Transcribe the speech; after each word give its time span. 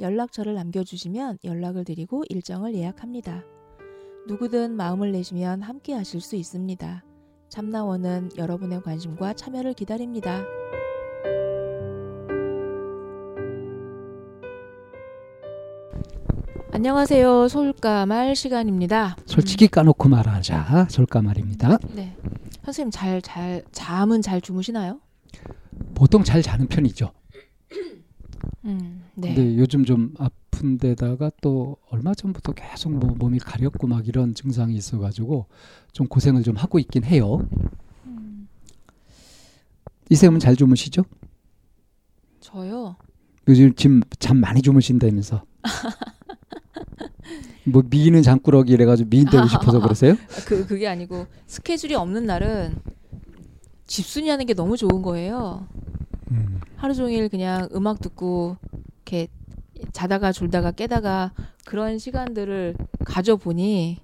연락처를 0.00 0.54
남겨주시면 0.54 1.38
연락을 1.44 1.84
드리고 1.84 2.24
일정을 2.28 2.74
예약합니다. 2.74 3.44
누구든 4.28 4.76
마음을 4.76 5.12
내시면 5.12 5.62
함께 5.62 5.94
하실 5.94 6.20
수 6.20 6.36
있습니다. 6.36 7.04
참나원은 7.48 8.30
여러분의 8.36 8.82
관심과 8.82 9.32
참여를 9.34 9.72
기다립니다. 9.74 10.44
안녕하세요. 16.70 17.48
솔까말 17.48 18.36
시간입니다. 18.36 19.16
솔직히 19.26 19.66
까놓고 19.66 20.08
말하자. 20.08 20.86
솔까말입니다. 20.90 21.78
네. 21.94 22.14
선생님 22.64 22.90
잘, 22.92 23.20
잘, 23.22 23.64
잠은 23.72 24.22
잘 24.22 24.40
주무시나요? 24.40 25.00
보통 25.94 26.22
잘 26.22 26.42
자는 26.42 26.68
편이죠. 26.68 27.10
음, 28.66 29.02
네. 29.18 29.34
근데 29.34 29.58
요즘 29.58 29.84
좀 29.84 30.14
아픈 30.16 30.78
데다가 30.78 31.32
또 31.42 31.76
얼마 31.90 32.14
전부터 32.14 32.52
계속 32.52 32.92
뭐 32.92 33.10
몸이 33.18 33.40
가렵고 33.40 33.88
막 33.88 34.06
이런 34.06 34.32
증상이 34.32 34.76
있어가지고 34.76 35.46
좀 35.92 36.06
고생을 36.06 36.44
좀 36.44 36.54
하고 36.54 36.78
있긴 36.78 37.02
해요. 37.02 37.44
음, 38.06 38.48
이쌤은 40.08 40.38
잘 40.38 40.54
주무시죠? 40.54 41.02
저요. 42.38 42.94
요즘 43.48 43.74
지금 43.74 44.02
잠 44.20 44.36
많이 44.36 44.62
주무신다면서. 44.62 45.44
뭐 47.64 47.82
미는 47.90 48.22
잠꾸러기 48.22 48.72
이래가지고 48.72 49.10
미인 49.10 49.28
되고 49.28 49.48
싶어서 49.48 49.80
그러세요? 49.80 50.14
그 50.46 50.64
그게 50.64 50.86
아니고 50.86 51.26
스케줄이 51.46 51.94
없는 51.94 52.24
날은 52.24 52.76
집순이 53.86 54.28
하는 54.28 54.46
게 54.46 54.54
너무 54.54 54.76
좋은 54.76 55.02
거예요. 55.02 55.66
음. 56.30 56.60
하루 56.76 56.94
종일 56.94 57.28
그냥 57.28 57.68
음악 57.74 58.00
듣고 58.00 58.56
이렇게 59.08 59.28
자다가 59.92 60.32
졸다가 60.32 60.70
깨다가 60.70 61.32
그런 61.64 61.98
시간들을 61.98 62.76
가져보니 63.04 63.98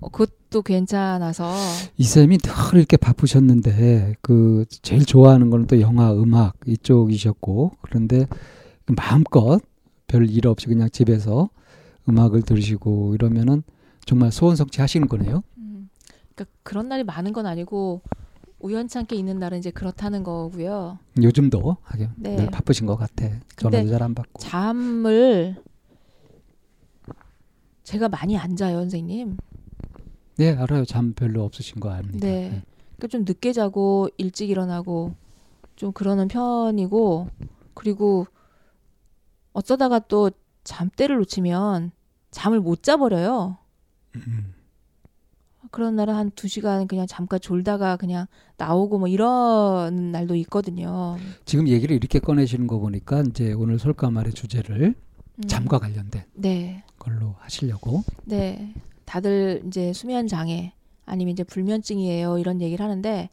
어, 0.00 0.08
그것도 0.10 0.62
괜찮아서 0.62 1.52
이쌤이 1.96 2.38
늘 2.38 2.52
이렇게 2.78 2.96
바쁘셨는데 2.96 4.14
그 4.22 4.64
제일 4.82 5.04
좋아하는 5.04 5.50
거는 5.50 5.66
또 5.66 5.80
영화, 5.80 6.12
음악 6.12 6.54
이쪽이셨고 6.66 7.72
그런데 7.82 8.26
마음껏 8.86 9.60
별 10.06 10.24
일 10.30 10.46
없이 10.46 10.66
그냥 10.68 10.88
집에서 10.90 11.50
음악을 12.08 12.42
들으시고 12.42 13.14
이러면은 13.14 13.62
정말 14.06 14.30
소원 14.32 14.56
성취 14.56 14.80
하시는 14.80 15.06
거네요. 15.08 15.42
음, 15.58 15.90
그러니까 16.34 16.56
그런 16.62 16.88
날이 16.88 17.04
많은 17.04 17.32
건 17.32 17.44
아니고 17.46 18.00
우연찮게 18.60 19.14
있는 19.16 19.38
날은 19.38 19.58
이제 19.58 19.70
그렇다는 19.70 20.22
거고요. 20.24 20.98
요즘도 21.22 21.76
하긴 21.82 22.10
네. 22.16 22.36
늘 22.36 22.46
바쁘신 22.50 22.86
것 22.86 22.96
같아. 22.96 23.28
전화도 23.56 23.88
잘 23.88 24.02
안 24.02 24.14
받고. 24.14 24.40
잠을 24.40 25.56
제가 27.84 28.08
많이 28.08 28.36
안 28.36 28.56
자요, 28.56 28.78
선생님. 28.80 29.36
네 30.36 30.54
알아요. 30.54 30.84
잠 30.84 31.14
별로 31.14 31.44
없으신 31.44 31.80
거 31.80 31.90
압니다. 31.90 32.18
네. 32.26 32.62
그러니까 32.96 33.06
좀 33.08 33.24
늦게 33.24 33.52
자고 33.52 34.08
일찍 34.18 34.50
일어나고 34.50 35.14
좀 35.76 35.92
그러는 35.92 36.28
편이고 36.28 37.28
그리고 37.74 38.26
어쩌다가 39.52 40.00
또 40.00 40.30
잠때를 40.64 41.16
놓치면 41.18 41.92
잠을 42.30 42.60
못 42.60 42.82
자버려요. 42.82 43.56
음. 44.16 44.54
그런 45.70 45.96
날은 45.96 46.14
한 46.14 46.30
두 46.34 46.46
시간 46.48 46.86
그냥 46.86 47.06
잠깐 47.06 47.40
졸다가 47.40 47.96
그냥 47.96 48.26
나오고 48.58 48.98
뭐 48.98 49.08
이런 49.08 50.12
날도 50.12 50.34
있거든요. 50.36 51.16
지금 51.44 51.68
얘기를 51.68 51.94
이렇게 51.96 52.18
꺼내시는 52.18 52.66
거 52.66 52.78
보니까 52.78 53.22
이제 53.22 53.52
오늘 53.52 53.78
솔까말의 53.78 54.32
주제를 54.34 54.94
음. 55.36 55.42
잠과 55.46 55.78
관련된 55.78 56.22
네. 56.34 56.82
걸로 56.98 57.34
하시려고. 57.38 58.02
네. 58.24 58.72
다들 59.04 59.62
이제 59.66 59.92
수면 59.92 60.26
장애 60.28 60.72
아니면 61.06 61.32
이제 61.32 61.42
불면증이에요. 61.44 62.38
이런 62.38 62.60
얘기를 62.60 62.84
하는데 62.84 63.30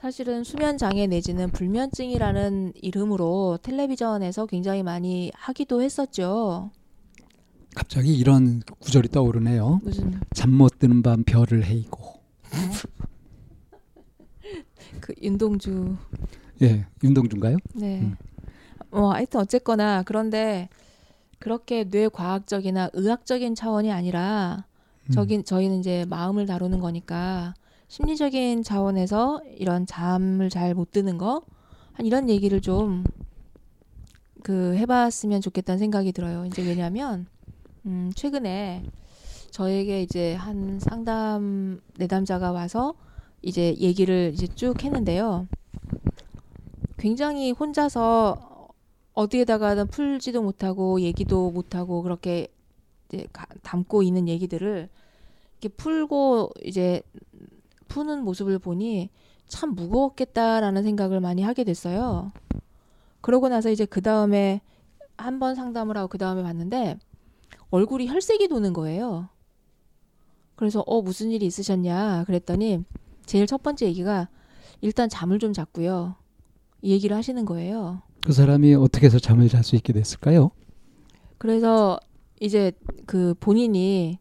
사실은 0.00 0.44
수면 0.44 0.76
장애 0.78 1.06
내지는 1.06 1.50
불면증이라는 1.50 2.72
이름으로 2.82 3.58
텔레비전에서 3.62 4.46
굉장히 4.46 4.82
많이 4.82 5.30
하기도 5.34 5.80
했었죠. 5.82 6.70
갑자기 7.76 8.16
이런 8.16 8.62
구절이 8.80 9.08
떠오르네요. 9.10 9.80
무슨 9.84 10.18
잠 10.34 10.50
못 10.50 10.78
드는 10.78 11.02
밤 11.02 11.22
별을 11.24 11.64
헤이고. 11.64 12.16
그 15.00 15.12
윤동주 15.20 15.96
예, 16.62 16.86
윤동주인가요? 17.04 17.58
네. 17.74 18.00
음. 18.00 18.16
뭐 18.90 19.12
하여튼 19.12 19.40
어쨌거나 19.40 20.02
그런데 20.04 20.68
그렇게 21.38 21.84
뇌 21.84 22.08
과학적이나 22.08 22.90
의학적인 22.94 23.54
차원이 23.54 23.92
아니라 23.92 24.64
음. 25.08 25.12
저긴 25.12 25.44
저희는 25.44 25.80
이제 25.80 26.06
마음을 26.08 26.46
다루는 26.46 26.80
거니까 26.80 27.54
심리적인 27.88 28.62
차원에서 28.62 29.42
이런 29.58 29.84
잠을 29.86 30.48
잘 30.48 30.74
못 30.74 30.92
드는 30.92 31.18
거한 31.18 31.42
이런 32.04 32.30
얘기를 32.30 32.60
좀 32.60 33.04
그 34.42 34.76
해봤으면 34.76 35.40
좋겠다는 35.40 35.80
생각이 35.80 36.12
들어요. 36.12 36.46
이제 36.46 36.62
왜냐하면 36.62 37.26
음 37.86 38.10
최근에 38.14 38.84
저에게 39.50 40.02
이제 40.02 40.34
한 40.34 40.78
상담 40.80 41.80
내담자가 41.98 42.52
와서 42.52 42.94
이제 43.42 43.74
얘기를 43.78 44.32
이제 44.34 44.46
쭉 44.48 44.82
했는데요. 44.84 45.46
굉장히 46.98 47.52
혼자서 47.52 48.68
어디에다가는 49.14 49.86
풀지도 49.88 50.42
못하고 50.42 51.00
얘기도 51.00 51.50
못하고 51.50 52.02
그렇게 52.02 52.48
이제 53.08 53.26
가- 53.32 53.46
담고 53.62 54.02
있는 54.02 54.28
얘기들을 54.28 54.88
이렇게 55.60 55.68
풀고 55.76 56.50
이제 56.64 57.02
푸는 57.88 58.24
모습을 58.24 58.58
보니 58.58 59.10
참 59.48 59.74
무거웠겠다라는 59.74 60.82
생각을 60.82 61.20
많이 61.20 61.42
하게 61.42 61.64
됐어요. 61.64 62.32
그러고 63.20 63.48
나서 63.48 63.70
이제 63.70 63.84
그 63.86 64.02
다음에 64.02 64.60
한 65.18 65.38
번 65.40 65.54
상담을 65.54 65.96
하고 65.98 66.08
그 66.08 66.18
다음에 66.18 66.42
봤는데 66.42 66.98
얼굴이 67.70 68.06
혈색이 68.08 68.48
도는 68.48 68.72
거예요. 68.72 69.28
그래서 70.54 70.80
어 70.86 71.02
무슨 71.02 71.30
일이 71.30 71.46
있으셨냐 71.46 72.24
그랬더니 72.26 72.84
제일 73.26 73.46
첫 73.46 73.62
번째 73.62 73.86
얘기가 73.86 74.28
일단 74.80 75.08
잠을 75.08 75.38
좀 75.38 75.52
잤고요. 75.52 76.16
이 76.82 76.92
얘기를 76.92 77.16
하시는 77.16 77.44
거예요. 77.44 78.02
그 78.24 78.32
사람이 78.32 78.74
어떻게 78.74 79.06
해서 79.06 79.18
잠을 79.18 79.48
잘 79.48 79.62
수 79.64 79.76
있게 79.76 79.92
됐을까요? 79.92 80.50
그래서 81.38 81.98
이제 82.40 82.72
그 83.06 83.34
본인이 83.40 84.18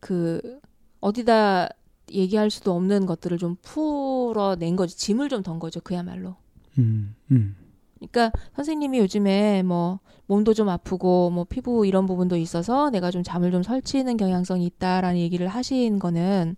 그 0.00 0.60
어디다 1.00 1.68
얘기할 2.10 2.50
수도 2.50 2.72
없는 2.74 3.06
것들을 3.06 3.36
좀 3.38 3.56
풀어낸 3.62 4.76
거죠. 4.76 4.96
짐을 4.96 5.28
좀 5.28 5.42
던 5.42 5.58
거죠. 5.58 5.80
그야말로. 5.80 6.36
음, 6.78 7.14
음. 7.30 7.56
그러니까 7.98 8.32
선생님이 8.54 8.98
요즘에 8.98 9.62
뭐 9.62 10.00
몸도 10.26 10.54
좀 10.54 10.68
아프고 10.68 11.30
뭐 11.30 11.44
피부 11.44 11.86
이런 11.86 12.06
부분도 12.06 12.36
있어서 12.36 12.90
내가 12.90 13.10
좀 13.10 13.22
잠을 13.22 13.50
좀 13.50 13.62
설치는 13.62 14.16
경향성이 14.16 14.66
있다라는 14.66 15.18
얘기를 15.18 15.48
하신 15.48 15.98
거는 15.98 16.56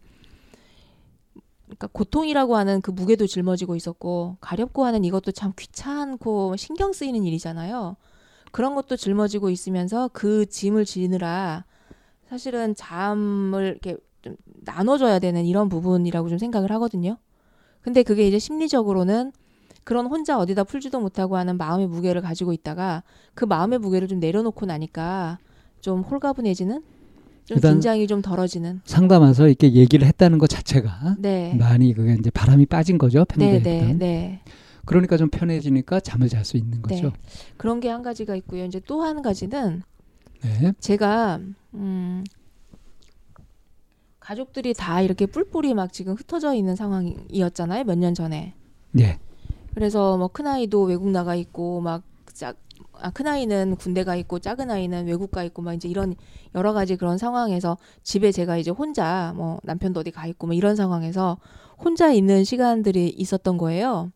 그러니까 1.65 1.89
고통이라고 1.93 2.57
하는 2.57 2.81
그 2.81 2.91
무게도 2.91 3.27
짊어지고 3.27 3.77
있었고 3.77 4.37
가렵고 4.41 4.85
하는 4.85 5.05
이것도 5.05 5.33
참 5.33 5.53
귀찮고 5.57 6.57
신경 6.57 6.93
쓰이는 6.93 7.25
일이잖아요. 7.25 7.97
그런 8.51 8.75
것도 8.75 8.97
짊어지고 8.97 9.51
있으면서 9.51 10.11
그 10.13 10.47
짐을 10.47 10.85
지느라 10.85 11.65
사실은 12.29 12.75
잠을 12.75 13.79
이렇게 13.81 13.97
좀 14.23 14.37
나눠줘야 14.65 15.21
되는 15.21 15.47
이런 15.47 15.69
부분이라고 15.69 16.29
좀 16.29 16.39
생각을 16.39 16.73
하거든요. 16.73 17.17
근데 17.83 18.03
그게 18.03 18.27
이제 18.27 18.39
심리적으로는 18.39 19.33
그런 19.85 20.07
혼자 20.07 20.39
어디다 20.39 20.65
풀지도 20.65 21.01
못하고 21.01 21.37
하는 21.37 21.57
마음의 21.57 21.89
무게를 21.89 22.21
가지고 22.21 22.53
있다가 22.53 23.03
그 23.35 23.45
마음의 23.45 23.79
무게를 23.79 24.09
좀 24.09 24.21
내려놓고 24.21 24.67
나니까 24.67 25.39
좀 25.81 26.03
홀가분해지는 26.03 26.83
좀 27.47 27.59
긴장이 27.59 28.07
좀 28.07 28.23
덜어지는 28.23 28.81
상담해서 28.85 29.49
이렇게 29.49 29.73
얘기를 29.73 30.07
했다는 30.07 30.39
것 30.39 30.49
자체가 30.49 31.17
네. 31.19 31.55
많이 31.59 31.93
그게 31.93 32.15
이제 32.19 32.31
바람이 32.31 32.67
빠진 32.67 32.99
거죠. 32.99 33.25
네, 33.25 33.25
평소에 33.25 33.63
네, 33.63 33.81
했던. 33.81 33.99
네. 33.99 34.41
그러니까 34.85 35.17
좀 35.17 35.29
편해지니까 35.31 36.01
잠을 36.01 36.29
잘 36.29 36.45
수 36.45 36.57
있는 36.57 36.81
거죠. 36.83 37.09
네. 37.09 37.13
그런 37.57 37.81
게 37.81 37.89
한 37.89 38.03
가지가 38.03 38.37
있고요. 38.37 38.65
이제 38.65 38.81
또 38.87 39.03
한 39.03 39.23
가지는 39.23 39.83
네. 40.43 40.73
제가 40.79 41.41
음 41.75 42.25
가족들이 44.21 44.75
다 44.75 45.01
이렇게 45.01 45.27
뿔뿔이 45.27 45.75
막 45.75 45.93
지금 45.93 46.15
흩어져 46.15 46.55
있는 46.55 46.77
상황이었잖아요. 46.77 47.85
몇 47.85 47.97
년 47.99 48.15
전에. 48.15 48.55
네. 48.93 49.19
그래서 49.75 50.17
뭐 50.17 50.29
큰 50.29 50.47
아이도 50.47 50.83
외국 50.85 51.11
나가 51.11 51.35
있고 51.35 51.81
막 51.81 52.03
짝, 52.33 52.57
아, 52.95 53.11
큰 53.11 53.27
아이는 53.27 53.77
군대 53.77 54.05
가 54.05 54.17
있고 54.17 54.39
작은 54.39 54.71
아이는 54.71 55.07
외국 55.07 55.31
가 55.31 55.43
있고 55.45 55.63
막 55.63 55.75
이제 55.75 55.89
이런 55.89 56.15
여러 56.55 56.73
가지 56.73 56.97
그런 56.97 57.19
상황에서 57.19 57.77
집에 58.03 58.33
제가 58.33 58.57
이제 58.57 58.71
혼자 58.71 59.33
뭐 59.37 59.59
남편도 59.65 60.01
어디 60.01 60.11
가 60.11 60.27
있고 60.27 60.47
뭐 60.49 60.55
이런 60.55 60.77
상황에서 60.77 61.39
혼자 61.79 62.13
있는 62.13 62.45
시간들이 62.45 63.09
있었던 63.09 63.59
거예요. 63.59 64.11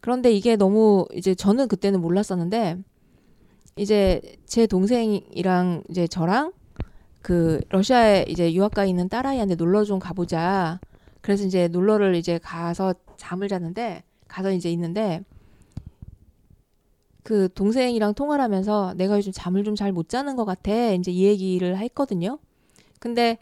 그런데 0.00 0.32
이게 0.32 0.56
너무 0.56 1.06
이제 1.14 1.34
저는 1.34 1.68
그때는 1.68 2.00
몰랐었는데 2.00 2.76
이제 3.76 4.20
제 4.46 4.66
동생이랑 4.66 5.84
이제 5.90 6.06
저랑 6.06 6.52
그 7.22 7.60
러시아에 7.70 8.26
이제 8.28 8.52
유학 8.54 8.72
가 8.72 8.84
있는 8.84 9.08
딸아이한테 9.08 9.54
놀러 9.56 9.84
좀 9.84 9.98
가보자. 9.98 10.78
그래서 11.22 11.44
이제 11.44 11.68
놀러를 11.68 12.14
이제 12.16 12.38
가서 12.38 12.94
잠을 13.16 13.48
잤는데 13.48 14.02
가서 14.34 14.50
이제 14.52 14.70
있는데 14.72 15.22
그 17.22 17.48
동생이랑 17.54 18.14
통화를 18.14 18.42
하면서 18.42 18.92
내가 18.96 19.16
요즘 19.16 19.30
잠을 19.32 19.62
좀 19.64 19.76
잘 19.76 19.92
못 19.92 20.08
자는 20.08 20.34
것 20.36 20.44
같아. 20.44 20.72
이제 20.92 21.10
이 21.12 21.24
얘기를 21.24 21.76
했거든요. 21.78 22.38
근데 22.98 23.38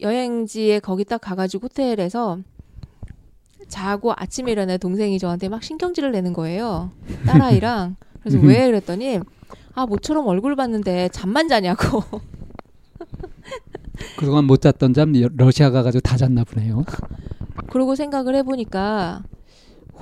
여행지에 0.00 0.80
거기 0.80 1.04
딱 1.04 1.20
가가지고 1.20 1.66
호텔에서 1.66 2.40
자고 3.68 4.12
아침에 4.16 4.50
일어나 4.52 4.76
동생이 4.76 5.18
저한테 5.20 5.48
막 5.48 5.62
신경질을 5.62 6.10
내는 6.10 6.32
거예요. 6.32 6.90
딸아이랑. 7.26 7.94
그래서 8.20 8.38
왜 8.38 8.66
그랬더니 8.66 9.20
아 9.74 9.86
모처럼 9.86 10.26
얼굴 10.26 10.56
봤는데 10.56 11.10
잠만 11.10 11.46
자냐고. 11.48 12.02
그동안 14.18 14.44
못 14.44 14.60
잤던 14.60 14.92
잠 14.92 15.12
러시아 15.36 15.70
가가지고 15.70 16.00
다 16.00 16.16
잤나 16.16 16.42
보네요. 16.44 16.84
그러고 17.70 17.94
생각을 17.94 18.34
해보니까 18.36 19.22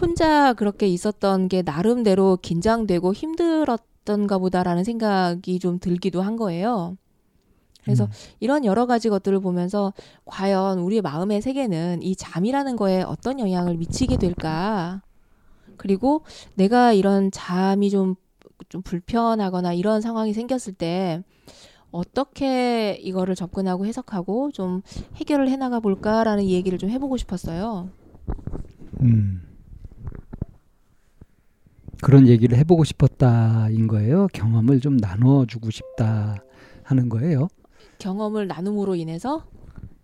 혼자 0.01 0.53
그렇게 0.55 0.87
있었던 0.89 1.49
게 1.49 1.63
나름대로 1.63 2.39
긴장되고 2.41 3.13
힘들었던가 3.13 4.39
보다라는 4.39 4.85
생각이 4.85 5.59
좀 5.59 5.79
들기도 5.79 6.23
한 6.23 6.37
거예요. 6.37 6.97
그래서 7.85 8.05
음. 8.05 8.11
이런 8.41 8.65
여러 8.65 8.87
가지 8.87 9.09
것들을 9.09 9.41
보면서 9.41 9.93
과연 10.25 10.79
우리 10.79 11.01
마음의 11.01 11.43
세계는 11.43 12.03
이 12.03 12.15
잠이라는 12.15 12.77
거에 12.77 13.03
어떤 13.03 13.41
영향을 13.41 13.77
미치게 13.77 14.19
될까? 14.19 15.03
그리고 15.77 16.23
내가 16.55 16.93
이런 16.93 17.31
잠이 17.33 17.91
좀, 17.91 18.15
좀 18.69 18.83
불편하거나 18.83 19.73
이런 19.73 20.01
상황이 20.01 20.33
생겼을 20.33 20.75
때 20.75 21.23
어떻게 21.91 22.93
이거를 23.01 23.35
접근하고 23.35 23.85
해석하고 23.85 24.53
좀 24.53 24.83
해결을 25.17 25.49
해나가 25.51 25.81
볼까라는 25.81 26.45
얘기를 26.45 26.79
좀 26.79 26.89
해보고 26.89 27.17
싶었어요. 27.17 27.91
음. 29.01 29.52
그런 32.03 32.27
얘기를 32.27 32.59
해보고 32.59 32.85
싶었다인 32.85 33.87
거예요. 33.87 34.27
경험을 34.35 34.81
좀 34.81 34.97
나눠주고 34.97 35.71
싶다 35.71 36.37
하는 36.83 37.09
거예요. 37.09 37.49
경험을 37.99 38.49
나눔으로 38.49 38.95
인해서 38.97 39.47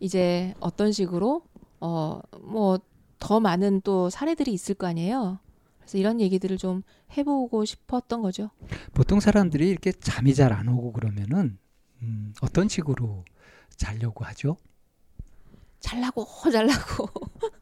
이제 0.01 0.55
어떤 0.61 0.93
식으로 0.93 1.43
어 1.81 2.21
뭐 2.43 2.79
더 3.21 3.41
많은 3.41 3.81
또 3.81 4.11
사례들이 4.11 4.53
있을 4.53 4.77
거 4.77 4.87
아니에요. 4.87 5.41
그래서 5.81 5.99
이런 5.99 6.21
얘기들을 6.21 6.57
좀 6.57 6.83
해보고 7.17 7.65
싶었던 7.65 8.23
거죠. 8.23 8.51
보통 8.95 9.19
사람들이 9.19 9.69
이렇게 9.69 9.91
잠이 9.91 10.35
잘 10.37 10.53
안 10.53 10.69
오고 10.69 10.93
그러면은 10.93 11.59
음, 12.01 12.33
어떤 12.43 12.69
식으로 12.69 13.25
자려고 13.77 14.25
하죠? 14.25 14.57
잘라고 15.81 16.25
잘라고 16.53 17.09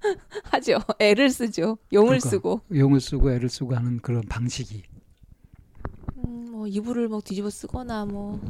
하죠. 0.45 0.79
애를 0.99 1.31
쓰죠. 1.31 1.79
용을 1.93 2.19
그러니까. 2.19 2.29
쓰고 2.31 2.61
용을 2.75 3.01
쓰고 3.01 3.31
애를 3.33 3.49
쓰고 3.49 3.75
하는 3.75 3.99
그런 4.01 4.23
방식이 4.23 4.83
음, 6.25 6.49
뭐 6.51 6.67
이불을 6.67 7.09
막 7.09 7.25
뒤집어 7.25 7.51
쓰거나 7.51 8.07
뭐 8.07 8.41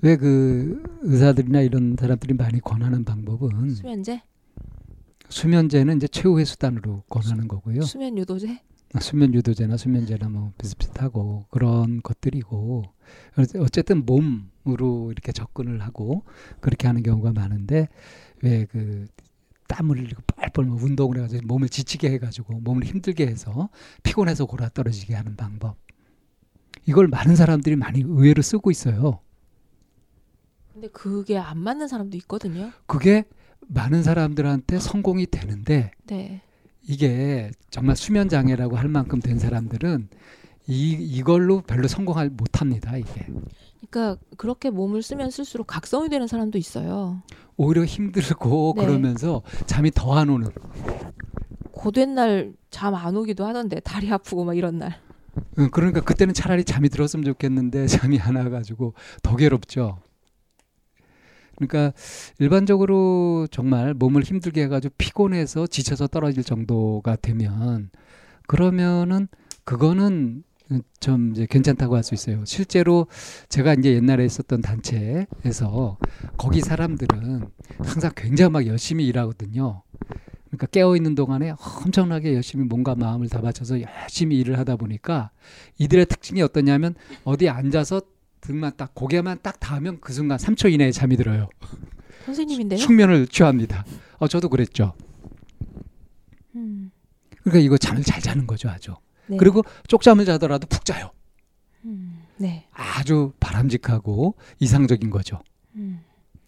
왜 0.00 0.16
그 0.16 0.80
의사들이나 1.02 1.60
이런 1.62 1.96
사람들이 1.98 2.34
많이 2.34 2.60
권하는 2.60 3.04
방법은 3.04 3.70
수면제, 3.74 4.22
수면제는 5.28 5.96
이제 5.96 6.06
최후의 6.06 6.44
수단으로 6.46 7.02
권하는 7.08 7.48
거고요. 7.48 7.82
수면 7.82 8.16
유도제. 8.16 8.60
수면 9.00 9.34
유도제나 9.34 9.76
수면제나 9.76 10.28
뭐 10.28 10.52
비슷비슷하고 10.56 11.46
그런 11.50 12.00
것들이고 12.00 12.84
어쨌든 13.58 14.06
몸으로 14.06 15.10
이렇게 15.10 15.32
접근을 15.32 15.80
하고 15.82 16.22
그렇게 16.60 16.86
하는 16.86 17.02
경우가 17.02 17.32
많은데 17.32 17.88
왜 18.42 18.66
그 18.70 19.06
땀을 19.68 19.98
흘리고 19.98 20.22
뻘뻘 20.26 20.64
뭐 20.64 20.82
운동을 20.82 21.18
해가지고 21.18 21.46
몸을 21.46 21.68
지치게 21.68 22.10
해가지고 22.12 22.60
몸을 22.60 22.84
힘들게 22.84 23.26
해서 23.26 23.68
피곤해서 24.02 24.46
골아 24.46 24.70
떨어지게 24.70 25.14
하는 25.14 25.36
방법 25.36 25.76
이걸 26.86 27.06
많은 27.06 27.36
사람들이 27.36 27.76
많이 27.76 28.00
의외로 28.00 28.42
쓰고 28.42 28.70
있어요. 28.70 29.20
근데 30.72 30.88
그게 30.88 31.36
안 31.38 31.58
맞는 31.58 31.88
사람도 31.88 32.16
있거든요. 32.18 32.72
그게 32.86 33.24
많은 33.66 34.02
사람들한테 34.02 34.78
성공이 34.78 35.26
되는데 35.26 35.90
네. 36.06 36.40
이게 36.86 37.50
정말 37.70 37.96
수면 37.96 38.28
장애라고 38.28 38.76
할 38.76 38.88
만큼 38.88 39.20
된 39.20 39.38
사람들은 39.38 40.08
이 40.66 40.92
이걸로 40.92 41.60
별로 41.62 41.88
성공을 41.88 42.30
못 42.30 42.60
합니다. 42.60 42.96
이게 42.96 43.26
그러니까 43.88 44.20
그렇게 44.36 44.70
몸을 44.70 45.02
쓰면 45.02 45.30
쓸수록 45.30 45.66
각성이 45.66 46.08
되는 46.08 46.26
사람도 46.26 46.58
있어요. 46.58 47.22
오히려 47.56 47.84
힘들고 47.84 48.74
네. 48.76 48.86
그러면서 48.86 49.42
잠이 49.66 49.90
더 49.92 50.14
안 50.14 50.28
오는. 50.30 50.48
고된 51.72 52.14
날 52.14 52.52
잠 52.70 52.94
안 52.94 53.16
오기도 53.16 53.46
하던데 53.46 53.80
다리 53.80 54.10
아프고 54.12 54.44
막 54.44 54.56
이런 54.56 54.78
날. 54.78 54.96
응, 55.58 55.70
그러니까 55.70 56.00
그때는 56.00 56.34
차라리 56.34 56.64
잠이 56.64 56.88
들었으면 56.88 57.24
좋겠는데 57.24 57.86
잠이 57.88 58.18
안 58.20 58.36
와가지고 58.36 58.94
더 59.22 59.36
괴롭죠. 59.36 59.98
그러니까 61.56 61.92
일반적으로 62.38 63.46
정말 63.50 63.94
몸을 63.94 64.22
힘들게 64.22 64.62
해가지고 64.64 64.94
피곤해서 64.98 65.66
지쳐서 65.66 66.06
떨어질 66.08 66.44
정도가 66.44 67.16
되면 67.16 67.90
그러면은 68.46 69.28
그거는 69.64 70.44
좀 71.00 71.32
이제 71.32 71.46
괜찮다고 71.48 71.96
할 71.96 72.02
수 72.02 72.14
있어요. 72.14 72.44
실제로 72.44 73.06
제가 73.48 73.74
이제 73.74 73.94
옛날에 73.94 74.24
있었던 74.24 74.60
단체에서 74.60 75.98
거기 76.36 76.60
사람들은 76.60 77.46
항상 77.78 78.10
굉장히 78.16 78.50
막 78.50 78.66
열심히 78.66 79.06
일하거든요. 79.06 79.82
그러니까 80.46 80.66
깨어 80.68 80.96
있는 80.96 81.14
동안에 81.14 81.54
엄청나게 81.84 82.34
열심히 82.34 82.64
몸과 82.64 82.94
마음을 82.94 83.28
다 83.28 83.40
바쳐서 83.40 83.80
열심히 83.82 84.38
일을 84.38 84.58
하다 84.58 84.76
보니까 84.76 85.30
이들의 85.78 86.06
특징이 86.06 86.40
어떠냐면 86.42 86.94
어디 87.24 87.48
앉아서 87.48 88.00
등만 88.40 88.72
딱 88.76 88.94
고개만 88.94 89.38
딱 89.42 89.58
닿으면 89.60 89.98
그 90.00 90.12
순간 90.12 90.38
3초 90.38 90.72
이내에 90.72 90.90
잠이 90.92 91.16
들어요. 91.16 91.48
선생님인데요? 92.26 92.78
숙면을 92.78 93.26
취합니다. 93.26 93.84
어 94.18 94.28
저도 94.28 94.48
그랬죠. 94.48 94.94
음, 96.54 96.90
그러니까 97.42 97.58
이거 97.60 97.76
잠을 97.78 98.02
잘 98.02 98.20
자는 98.22 98.46
거죠, 98.46 98.68
아주. 98.68 98.94
네. 99.28 99.36
그리고 99.36 99.62
쪽잠을 99.86 100.24
자더라도 100.24 100.66
푹 100.66 100.84
자요. 100.84 101.10
음, 101.84 102.22
네. 102.36 102.66
아주 102.72 103.32
바람직하고 103.40 104.34
이상적인 104.60 105.10
거죠. 105.10 105.40
음, 105.76 106.00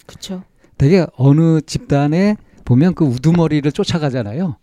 그렇죠. 0.05 0.43
되게 0.77 1.05
어느 1.15 1.61
집단에 1.61 2.35
보면 2.65 2.95
그 2.95 3.05
우두머리를 3.05 3.71
쫓아가잖아요. 3.71 4.57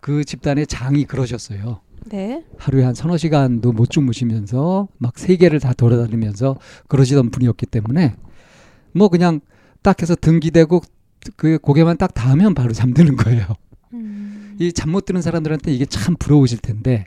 그 0.00 0.24
집단의 0.24 0.66
장이 0.66 1.04
그러셨어요. 1.04 1.80
네. 2.06 2.44
하루에 2.58 2.84
한 2.84 2.94
서너 2.94 3.16
시간도 3.16 3.72
못 3.72 3.90
주무시면서 3.90 4.88
막 4.98 5.18
세계를 5.18 5.60
다 5.60 5.72
돌아다니면서 5.72 6.56
그러시던 6.88 7.30
분이었기 7.30 7.66
때문에 7.66 8.14
뭐 8.92 9.08
그냥 9.08 9.40
딱 9.82 10.02
해서 10.02 10.14
등기대고 10.14 10.80
그 11.36 11.58
고개만 11.58 11.96
딱 11.96 12.14
닿으면 12.14 12.54
바로 12.54 12.72
잠드는 12.72 13.16
거예요. 13.16 13.46
음, 13.92 14.56
이잠 14.60 14.90
못 14.90 15.04
드는 15.04 15.22
사람들한테 15.22 15.72
이게 15.72 15.84
참 15.84 16.16
부러우실 16.16 16.58
텐데 16.58 17.06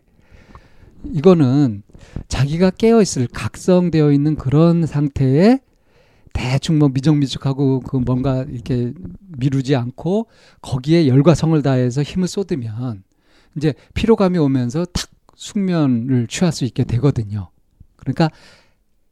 이거는 1.06 1.84
자기가 2.28 2.72
깨어 2.72 3.02
있을 3.02 3.28
각성되어 3.28 4.12
있는 4.12 4.36
그런 4.36 4.86
상태에 4.86 5.60
대충 6.34 6.80
뭐 6.80 6.90
미적미적하고 6.90 7.82
그 7.82 7.98
뭔가 7.98 8.44
이렇게 8.48 8.94
미루지 9.38 9.76
않고 9.76 10.28
거기에 10.62 11.08
열과 11.08 11.36
성을 11.36 11.60
다해서 11.62 12.02
힘을 12.04 12.28
쏟으면 12.28 13.04
이제 13.58 13.74
피로감이 13.94 14.38
오면서 14.38 14.86
탁 14.86 15.10
숙면을 15.36 16.28
취할 16.28 16.52
수 16.52 16.66
있게 16.66 16.84
되거든요. 16.84 17.50
그러니까 17.96 18.30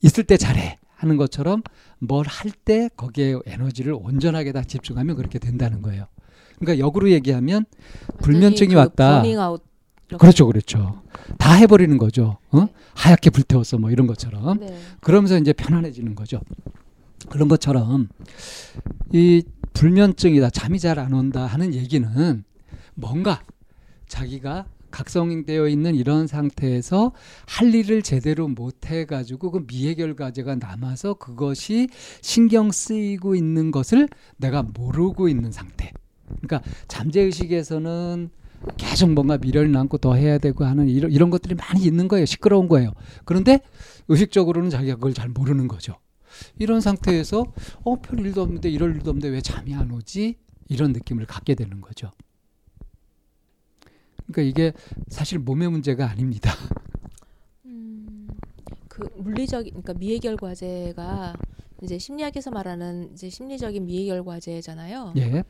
있을 0.01 0.23
때 0.23 0.37
잘해 0.37 0.77
하는 0.95 1.17
것처럼 1.17 1.63
뭘 1.99 2.25
할 2.27 2.51
때 2.65 2.89
거기에 2.95 3.37
에너지를 3.45 3.93
온전하게 3.93 4.51
다 4.51 4.61
집중하면 4.63 5.15
그렇게 5.15 5.39
된다는 5.39 5.81
거예요. 5.81 6.05
그러니까 6.59 6.85
역으로 6.85 7.11
얘기하면 7.11 7.65
불면증이 8.21 8.69
그 8.69 8.75
왔다. 8.75 9.19
이렇게. 10.09 10.21
그렇죠, 10.21 10.47
그렇죠. 10.47 11.01
다 11.37 11.53
해버리는 11.53 11.97
거죠. 11.97 12.37
어? 12.51 12.67
하얗게 12.95 13.29
불태웠어, 13.29 13.77
뭐 13.77 13.91
이런 13.91 14.07
것처럼. 14.07 14.59
네. 14.59 14.77
그러면서 15.01 15.37
이제 15.37 15.53
편안해지는 15.53 16.15
거죠. 16.15 16.39
그런 17.29 17.47
것처럼 17.47 18.07
이 19.11 19.43
불면증이다, 19.73 20.49
잠이 20.51 20.79
잘 20.79 20.97
안 20.99 21.13
온다 21.13 21.45
하는 21.45 21.73
얘기는 21.73 22.43
뭔가 22.95 23.41
자기가 24.07 24.65
각성되어 24.89 25.67
있는 25.67 25.95
이런 25.95 26.27
상태에서 26.27 27.11
할 27.45 27.75
일을 27.75 28.01
제대로 28.01 28.47
못 28.47 28.85
해가지고 28.85 29.51
그 29.51 29.65
미해결 29.67 30.15
과제가 30.15 30.55
남아서 30.55 31.15
그것이 31.15 31.89
신경 32.21 32.71
쓰이고 32.71 33.35
있는 33.35 33.69
것을 33.71 34.07
내가 34.37 34.63
모르고 34.63 35.27
있는 35.27 35.51
상태. 35.51 35.91
그러니까 36.25 36.61
잠재의식에서는 36.87 38.29
계속 38.77 39.11
뭔가 39.11 39.37
미련이 39.37 39.69
남고 39.69 39.97
더 39.99 40.15
해야 40.15 40.37
되고 40.37 40.65
하는 40.65 40.87
이런, 40.89 41.11
이런 41.11 41.29
것들이 41.29 41.55
많이 41.55 41.83
있는 41.83 42.07
거예요. 42.07 42.25
시끄러운 42.25 42.67
거예요. 42.67 42.91
그런데 43.25 43.59
의식적으로는 44.07 44.69
자기가 44.69 44.95
그걸 44.95 45.13
잘 45.13 45.29
모르는 45.29 45.67
거죠. 45.67 45.95
이런 46.59 46.81
상태에서 46.81 47.45
어, 47.83 47.95
별 48.01 48.19
일도 48.19 48.41
없는데 48.41 48.69
이럴 48.69 48.95
일도 48.95 49.11
없는데 49.11 49.29
왜 49.29 49.41
잠이 49.41 49.73
안 49.73 49.91
오지? 49.91 50.35
이런 50.69 50.91
느낌을 50.91 51.25
갖게 51.25 51.55
되는 51.55 51.81
거죠. 51.81 52.11
그러니까 54.27 54.41
이게 54.41 54.73
사실 55.07 55.39
몸의 55.39 55.69
문제가 55.69 56.09
아닙니다. 56.09 56.51
음, 57.65 58.27
그 58.87 59.09
물리적 59.15 59.63
그러니까 59.63 59.93
미해결 59.93 60.35
과제가 60.35 61.35
이제 61.81 61.97
심리학에서 61.97 62.51
말하는 62.51 63.11
이제 63.13 63.29
심리적인 63.29 63.85
미해결 63.85 64.25
과제잖아요. 64.25 65.13
예. 65.17 65.43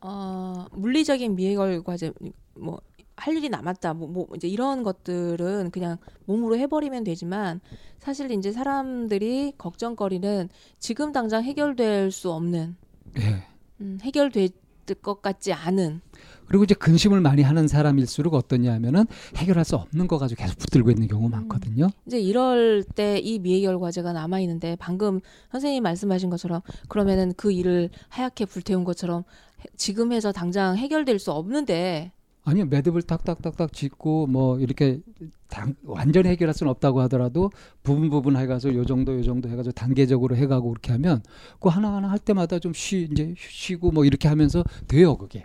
어, 0.00 0.66
물리적인 0.72 1.34
미해결 1.34 1.82
과제 1.82 2.12
뭐 2.54 2.80
할 3.20 3.36
일이 3.36 3.48
남았다 3.50 3.94
뭐, 3.94 4.08
뭐 4.08 4.26
이제 4.34 4.48
이런 4.48 4.82
것들은 4.82 5.70
그냥 5.70 5.98
몸으로 6.24 6.56
해버리면 6.56 7.04
되지만 7.04 7.60
사실 7.98 8.30
이제 8.30 8.50
사람들이 8.50 9.52
걱정거리는 9.58 10.48
지금 10.78 11.12
당장 11.12 11.44
해결될 11.44 12.10
수 12.10 12.32
없는 12.32 12.76
예. 13.18 13.44
음, 13.82 13.98
해결될 14.02 14.48
것 14.94 15.22
같지 15.22 15.52
않은 15.52 16.00
그리고 16.46 16.64
이제 16.64 16.74
근심을 16.74 17.20
많이 17.20 17.42
하는 17.42 17.68
사람일수록 17.68 18.34
어떠냐 18.34 18.72
하면은 18.74 19.06
해결할 19.36 19.64
수 19.64 19.76
없는 19.76 20.08
거 20.08 20.18
가지고 20.18 20.42
계속 20.42 20.58
붙들고 20.58 20.90
있는 20.90 21.06
경우가 21.06 21.36
많거든요. 21.36 21.88
이제 22.06 22.18
이럴 22.18 22.82
때 22.82 23.18
이 23.22 23.38
미해결 23.38 23.78
과제가 23.78 24.12
남아 24.12 24.40
있는데 24.40 24.76
방금 24.80 25.20
선생님 25.52 25.82
말씀하신 25.84 26.28
것처럼 26.30 26.60
그러면은 26.88 27.32
그 27.36 27.52
일을 27.52 27.90
하얗게 28.08 28.46
불태운 28.46 28.82
것처럼 28.84 29.22
해- 29.60 29.64
지금 29.76 30.12
해서 30.12 30.32
당장 30.32 30.76
해결될 30.76 31.18
수 31.20 31.30
없는데 31.32 32.12
아니요, 32.44 32.66
매듭을 32.66 33.02
탁탁탁탁 33.02 33.72
짓고 33.72 34.26
뭐 34.26 34.58
이렇게 34.58 35.00
당, 35.48 35.74
완전히 35.84 36.28
해결할 36.30 36.54
수는 36.54 36.70
없다고 36.70 37.00
하더라도 37.02 37.50
부분 37.82 38.08
부분 38.10 38.36
해가지고 38.36 38.74
요 38.74 38.84
정도 38.86 39.14
요 39.18 39.22
정도 39.22 39.48
해가지고 39.48 39.72
단계적으로 39.72 40.36
해가고 40.36 40.70
그렇게 40.70 40.92
하면 40.92 41.22
그 41.60 41.68
하나 41.68 41.94
하나 41.94 42.10
할 42.10 42.18
때마다 42.18 42.58
좀 42.58 42.72
쉬 42.72 43.08
이제 43.10 43.34
쉬고 43.36 43.90
뭐 43.90 44.04
이렇게 44.04 44.28
하면서 44.28 44.64
돼요 44.88 45.16
그게 45.16 45.44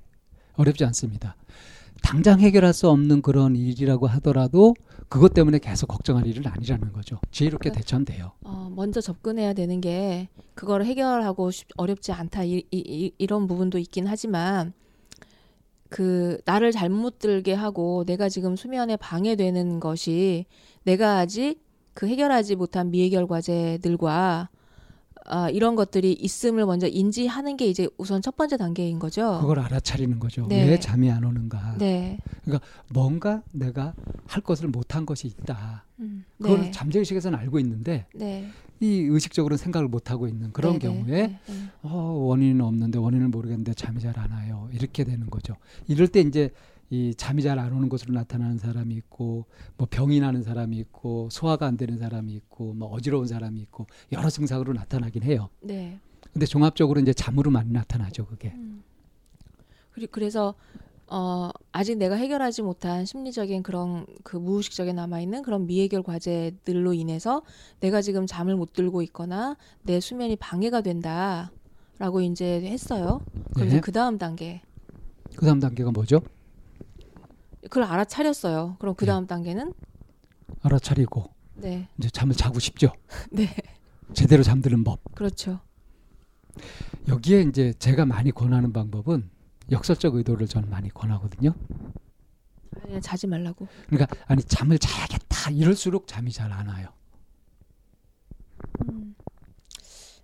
어렵지 0.56 0.86
않습니다. 0.86 1.36
당장 2.02 2.40
해결할 2.40 2.72
수 2.74 2.88
없는 2.90 3.22
그런 3.24 3.56
일이라고 3.56 4.06
하더라도 4.08 4.76
그것 5.10 5.34
때문에 5.34 5.58
계속 5.60 5.88
걱정할 5.88 6.28
일은 6.28 6.46
아니라는 6.48 6.94
거죠. 6.94 7.20
지혜롭게 7.32 7.70
네. 7.72 7.78
대처하면 7.80 8.06
돼요. 8.06 8.32
어, 8.44 8.72
먼저 8.76 9.02
접근해야 9.02 9.54
되는 9.54 9.82
게 9.82 10.30
그걸 10.54 10.86
해결하고 10.86 11.52
쉽, 11.52 11.68
어렵지 11.78 12.12
않다 12.12 12.44
이, 12.44 12.64
이, 12.72 12.78
이, 12.78 13.12
이런 13.18 13.48
부분도 13.48 13.80
있긴 13.80 14.08
하지만 14.08 14.74
그 15.90 16.40
나를 16.46 16.72
잘못 16.72 17.20
들게 17.20 17.54
하고 17.54 18.04
내가 18.06 18.30
지금 18.30 18.56
수면에 18.56 18.98
방해되는 18.98 19.80
것이 19.80 20.46
내가 20.84 21.18
아직 21.18 21.64
그 21.94 22.08
해결하지 22.08 22.56
못한 22.56 22.92
미해결 22.92 23.28
과제들과 23.28 24.50
아, 25.28 25.50
이런 25.50 25.76
것들이 25.76 26.14
있음을 26.14 26.66
먼저 26.68 26.88
인지하는 26.88 27.58
게 27.58 27.66
이제 27.66 27.88
우선 27.98 28.22
첫 28.22 28.36
번째 28.38 28.58
단계인 28.58 29.00
거죠. 29.00 29.40
그걸 29.42 29.60
알아차리는 29.60 30.20
거죠. 30.20 30.46
네. 30.48 30.70
왜 30.70 30.80
잠이 30.80 31.10
안 31.10 31.24
오는가? 31.24 31.76
네. 31.80 32.20
뭔가 32.90 33.42
내가 33.52 33.94
할 34.28 34.44
것을 34.44 34.68
못한 34.68 35.06
것이 35.06 35.28
있다. 35.28 35.86
음, 36.00 36.26
그걸 36.38 36.62
네. 36.62 36.72
잠재의식에서는 36.72 37.40
알고 37.40 37.58
있는데 37.60 38.06
네. 38.14 38.48
이 38.82 39.02
의식적으로는 39.04 39.58
생각을 39.58 39.88
못 39.88 40.12
하고 40.12 40.28
있는 40.28 40.52
그런 40.52 40.74
네, 40.74 40.80
네, 40.80 40.88
경우에 40.88 41.28
네, 41.28 41.40
네. 41.48 41.54
어, 41.84 41.96
원인은 41.98 42.62
없는데 42.62 43.00
원인을 43.00 43.30
모르겠는데 43.30 43.74
잠이 43.74 44.00
잘 44.02 44.18
안 44.20 44.32
와요. 44.32 44.70
이렇게 44.74 45.04
되는 45.04 45.30
거죠. 45.30 45.56
이럴 45.88 46.08
때 46.08 46.20
이제 46.22 46.52
이 46.90 47.14
잠이 47.16 47.42
잘 47.42 47.58
안 47.58 47.72
오는 47.74 47.90
것으로 47.90 48.14
나타나는 48.14 48.58
사람이 48.58 48.94
있고 48.96 49.46
뭐 49.78 49.88
병이 49.90 50.20
나는 50.20 50.44
사람이 50.44 50.78
있고 50.78 51.30
소화가 51.32 51.66
안 51.66 51.78
되는 51.78 51.98
사람이 51.98 52.34
있고 52.34 52.74
뭐 52.74 52.90
어지러운 52.90 53.28
사람이 53.28 53.60
있고 53.62 53.88
여러 54.12 54.30
증상으로 54.30 54.74
나타나긴 54.74 55.24
해요. 55.24 55.50
네. 55.62 56.00
근데 56.34 56.46
종합적으로 56.46 57.00
이제 57.00 57.14
잠으로 57.14 57.50
많이 57.50 57.72
나타나죠, 57.72 58.26
그게. 58.26 58.50
음. 58.56 58.84
그리- 59.94 60.08
그래서 60.08 60.54
어 61.08 61.50
아직 61.72 61.98
내가 61.98 62.16
해결하지 62.16 62.64
못한 62.64 63.06
심리적인 63.06 63.62
그런 63.62 64.08
그 64.24 64.38
무의식적에 64.38 64.92
남아 64.94 65.20
있는 65.20 65.44
그런 65.44 65.68
미해결 65.68 66.02
과제들로 66.02 66.94
인해서 66.94 67.44
내가 67.80 68.02
지금 68.02 68.26
잠을 68.26 68.56
못 68.56 68.74
들고 68.74 69.04
있거나 69.04 69.56
내 69.84 70.00
수면이 70.00 70.36
방해가 70.38 70.82
된다라고 70.82 72.22
이제 72.22 72.62
했어요. 72.62 73.22
그럼 73.54 73.70
네. 73.70 73.80
그 73.82 73.92
다음 73.92 74.18
단계 74.18 74.62
그 75.36 75.46
다음 75.46 75.60
단계가 75.60 75.92
뭐죠? 75.92 76.22
그걸 77.64 77.84
알아차렸어요. 77.84 78.78
그럼 78.80 78.96
그 78.96 79.06
네. 79.06 79.12
다음 79.12 79.28
단계는 79.28 79.74
알아차리고 80.62 81.26
네, 81.56 81.88
이제 81.98 82.10
잠을 82.10 82.36
자고 82.36 82.60
싶죠. 82.60 82.92
네, 83.32 83.48
제대로 84.14 84.42
잠드는 84.42 84.84
법. 84.84 85.00
그렇죠. 85.14 85.60
여기에 87.08 87.42
이제 87.42 87.74
제가 87.78 88.06
많이 88.06 88.32
권하는 88.32 88.74
방법은 88.74 89.30
역설적 89.72 90.16
의도를 90.16 90.48
저는 90.48 90.70
많이 90.70 90.90
권하거든요. 90.90 91.54
그냥 92.82 93.02
자지 93.02 93.28
말라고. 93.28 93.68
그러니까 93.88 94.16
아니 94.28 94.44
잠을 94.44 94.78
자야겠다 94.80 95.52
이럴수록 95.52 96.08
잠이 96.08 96.32
잘 96.32 96.52
안 96.52 96.68
와요. 96.68 96.88
음. 98.90 99.16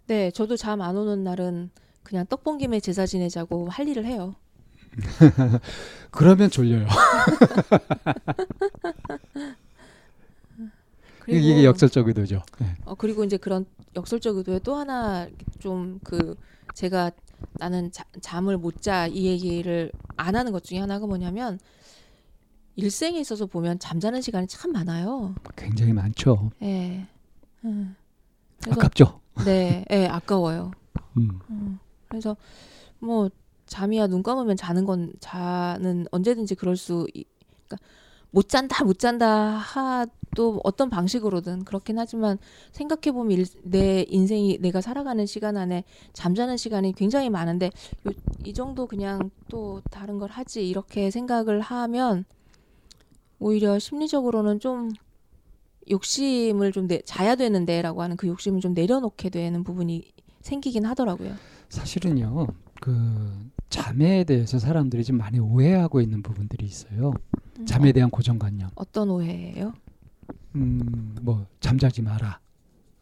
네, 0.07 0.31
저도 0.31 0.57
잠 0.57 0.81
안 0.81 0.95
오는 0.98 1.24
날은 1.24 1.69
그냥 2.03 2.25
떡본 2.27 2.57
김에 2.57 2.79
제사 2.79 3.05
지내자고 3.05 3.69
할 3.69 3.88
일을 3.88 4.05
해요. 4.05 4.36
그러면 6.12 6.50
졸려요. 6.50 6.86
그리고 11.19 11.39
이게 11.39 11.63
역설적 11.63 12.07
의도죠. 12.07 12.41
네. 12.60 12.75
어 12.86 12.95
그리고 12.95 13.24
이제 13.24 13.38
그런 13.38 13.65
역설적 13.95 14.36
의도에 14.38 14.60
또 14.60 14.75
하나 14.75 15.27
좀 15.60 16.00
그 16.03 16.36
제가 16.74 17.12
나는 17.53 17.91
자, 17.91 18.03
잠을 18.21 18.57
못 18.57 18.81
자 18.81 19.07
이 19.07 19.25
얘기를 19.25 19.91
안 20.17 20.36
하는 20.36 20.51
것 20.51 20.63
중에 20.63 20.79
하나가 20.79 21.05
뭐냐면 21.07 21.60
일생에 22.75 23.19
있어서 23.19 23.45
보면 23.45 23.79
잠자는 23.79 24.21
시간이 24.21 24.48
참 24.48 24.71
많아요. 24.71 25.36
굉장히 25.55 25.93
많죠. 25.93 26.51
예. 26.62 27.05
음. 27.65 27.95
그래서 28.63 28.79
아깝죠. 28.79 29.19
네, 29.45 29.86
예, 29.91 30.07
아까워요. 30.07 30.71
음. 31.17 31.39
음. 31.50 31.79
그래서 32.07 32.36
뭐 33.00 33.29
잠이야 33.65 34.07
눈 34.07 34.24
감으면 34.24 34.55
자는 34.57 34.86
건 34.86 35.13
자는 35.19 36.05
언제든지 36.12 36.55
그럴 36.55 36.75
수 36.77 37.07
이- 37.13 37.25
그러니까 37.67 37.77
못 38.31 38.50
잔다 38.50 38.83
못 38.83 39.00
잔다 39.00 39.27
하 39.57 40.05
도 40.36 40.62
어떤 40.64 40.90
방식으로든 40.90 41.66
그렇긴 41.66 42.00
하지만 42.00 42.38
생각해 42.72 43.12
보면 43.12 43.46
내 43.64 44.06
인생이 44.08 44.60
내가 44.60 44.80
살아가는 44.80 45.26
시간 45.26 45.58
안에 45.58 45.84
잠자는 46.14 46.56
시간이 46.56 46.94
굉장히 46.94 47.30
많은데 47.30 47.66
요, 48.08 48.12
이 48.46 48.54
정도 48.54 48.88
그냥 48.88 49.30
또 49.50 49.82
다른 49.92 50.20
걸 50.20 50.30
하지 50.30 50.68
이렇게 50.68 51.12
생각을 51.12 51.60
하면 51.60 52.24
오히려 53.40 53.78
심리적으로는 53.78 54.60
좀 54.60 54.92
욕심을 55.90 56.72
좀 56.72 56.88
내, 56.88 57.02
자야 57.02 57.36
되는데라고 57.36 58.02
하는 58.02 58.16
그 58.16 58.28
욕심을 58.28 58.62
좀 58.62 58.74
내려놓게 58.74 59.30
되는 59.30 59.64
부분이 59.64 60.12
생기긴 60.40 60.86
하더라고요. 60.86 61.34
사실은요. 61.70 62.48
그 62.80 63.50
잠에 63.70 64.24
대해서 64.24 64.60
사람들이 64.60 65.04
좀 65.04 65.18
많이 65.18 65.40
오해하고 65.40 66.02
있는 66.02 66.22
부분들이 66.22 66.66
있어요. 66.66 67.14
음, 67.60 67.66
잠에 67.66 67.92
대한 67.92 68.10
고정관념. 68.10 68.70
어떤 68.76 69.10
오해예요? 69.10 69.74
음, 70.55 71.15
뭐 71.22 71.46
잠자지 71.60 72.01
마라. 72.01 72.39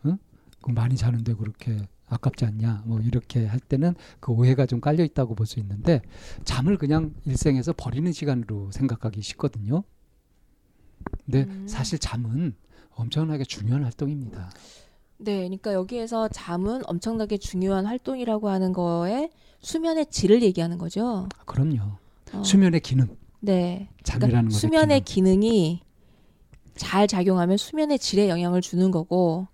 응? 0.05 0.17
그 0.61 0.71
많이 0.71 0.95
자는데 0.95 1.33
그렇게 1.33 1.77
아깝지 2.07 2.45
않냐? 2.45 2.83
뭐 2.85 2.99
이렇게 3.01 3.45
할 3.45 3.59
때는 3.59 3.93
그 4.19 4.31
오해가 4.31 4.65
좀 4.65 4.81
깔려 4.81 5.03
있다고 5.03 5.35
볼 5.35 5.45
수 5.45 5.59
있는데 5.59 6.01
잠을 6.43 6.77
그냥 6.77 7.13
일생에서 7.25 7.73
버리는 7.77 8.11
시간으로 8.11 8.71
생각하기 8.71 9.21
쉽거든요. 9.21 9.83
근데 11.25 11.43
음. 11.43 11.67
사실 11.67 11.97
잠은 11.99 12.55
엄청나게 12.95 13.43
중요한 13.45 13.83
활동입니다. 13.83 14.49
네, 15.17 15.37
그러니까 15.39 15.73
여기에서 15.73 16.27
잠은 16.29 16.81
엄청나게 16.85 17.37
중요한 17.37 17.85
활동이라고 17.85 18.49
하는 18.49 18.73
거에 18.73 19.29
수면의 19.61 20.07
질을 20.07 20.41
얘기하는 20.43 20.77
거죠. 20.77 21.27
그럼요. 21.45 21.81
어, 22.33 22.43
수면의 22.43 22.79
기능. 22.81 23.15
네. 23.41 23.89
잠이라는 24.03 24.31
그러니까 24.49 24.57
수면의 24.57 25.01
기능. 25.01 25.33
기능이 25.39 25.81
잘 26.79 27.07
작용하면 27.07 27.57
수면의 27.57 27.99
질에 27.99 28.29
영향을 28.29 28.61
주는 28.61 28.89
거고 28.89 29.47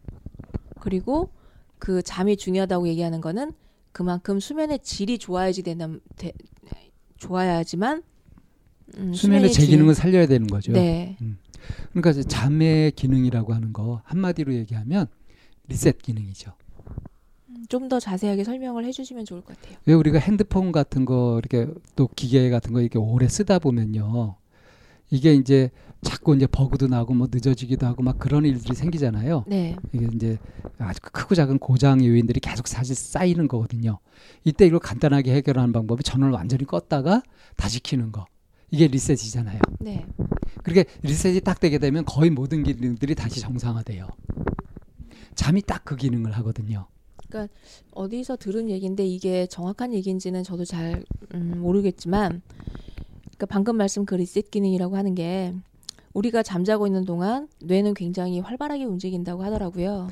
그리고 0.79 1.31
그 1.79 2.03
잠이 2.03 2.37
중요하다고 2.37 2.87
얘기하는 2.87 3.19
거는 3.19 3.51
그만큼 3.91 4.39
수면의 4.39 4.79
질이 4.79 5.17
좋아야지 5.17 5.63
되는 5.63 5.99
되, 6.15 6.31
좋아야지만 7.17 8.03
음, 8.97 9.13
수면의 9.13 9.51
제 9.51 9.61
질- 9.61 9.71
기능을 9.71 9.95
살려야 9.95 10.27
되는 10.27 10.45
거죠. 10.45 10.71
네. 10.71 11.17
그러니까 11.89 12.11
이제 12.11 12.23
잠의 12.23 12.91
기능이라고 12.91 13.53
하는 13.55 13.73
거 13.73 14.01
한마디로 14.05 14.53
얘기하면 14.53 15.07
리셋 15.67 16.03
기능이죠. 16.03 16.53
좀더 17.69 17.99
자세하게 17.99 18.43
설명을 18.43 18.85
해주시면 18.85 19.25
좋을 19.25 19.41
것 19.41 19.57
같아요. 19.59 19.77
왜 19.85 19.95
우리가 19.95 20.19
핸드폰 20.19 20.71
같은 20.71 21.05
거 21.05 21.39
이렇게 21.39 21.73
또 21.95 22.07
기계 22.15 22.51
같은 22.51 22.71
거 22.71 22.81
이렇게 22.81 22.99
오래 22.99 23.27
쓰다 23.27 23.57
보면요. 23.57 24.35
이게 25.09 25.33
이제 25.33 25.71
자꾸 26.05 26.35
이제 26.35 26.45
버그도 26.47 26.87
나고 26.87 27.13
뭐 27.15 27.27
늦어지기도 27.31 27.85
하고 27.87 28.03
막 28.03 28.19
그런 28.19 28.45
일들이 28.45 28.75
생기잖아요. 28.75 29.43
네. 29.47 29.75
이게 29.91 30.07
이제 30.13 30.37
아주 30.77 30.99
크고 31.01 31.33
작은 31.35 31.57
고장 31.59 32.05
요인들이 32.05 32.39
계속 32.39 32.67
사실 32.67 32.95
쌓이는 32.95 33.47
거거든요. 33.47 33.99
이때 34.43 34.65
이걸 34.67 34.79
간단하게 34.79 35.33
해결하는 35.35 35.73
방법이 35.73 36.03
전원을 36.03 36.33
완전히 36.33 36.63
껐다가 36.65 37.23
다시 37.57 37.81
켜는 37.81 38.11
거. 38.11 38.25
이게 38.69 38.87
리셋이잖아요. 38.87 39.59
네. 39.79 40.05
그렇게 40.63 40.85
리셋이 41.01 41.41
딱 41.41 41.59
되게 41.59 41.79
되면 41.79 42.05
거의 42.05 42.29
모든 42.29 42.63
기능들이 42.63 43.15
다시 43.15 43.39
정상화돼요. 43.39 44.07
잠이 45.33 45.61
딱 45.63 45.83
그 45.85 45.95
기능을 45.95 46.31
하거든요. 46.33 46.87
어디서 47.91 48.37
들은 48.37 48.69
얘기인데 48.69 49.05
이게 49.05 49.45
정확한 49.47 49.93
얘기인지는 49.93 50.43
저도 50.43 50.63
잘 50.63 51.03
음, 51.33 51.59
모르겠지만 51.59 52.41
그러니까 53.21 53.45
방금 53.47 53.75
말씀 53.75 54.05
그 54.05 54.15
리셋 54.15 54.51
기능이라고 54.51 54.95
하는 54.95 55.15
게 55.15 55.53
우리가 56.15 56.43
잠자고 56.43 56.87
있는 56.87 57.03
동안 57.03 57.47
뇌는 57.61 57.93
굉장히 57.93 58.39
활발하게 58.39 58.85
움직인다고 58.85 59.43
하더라고요. 59.43 60.07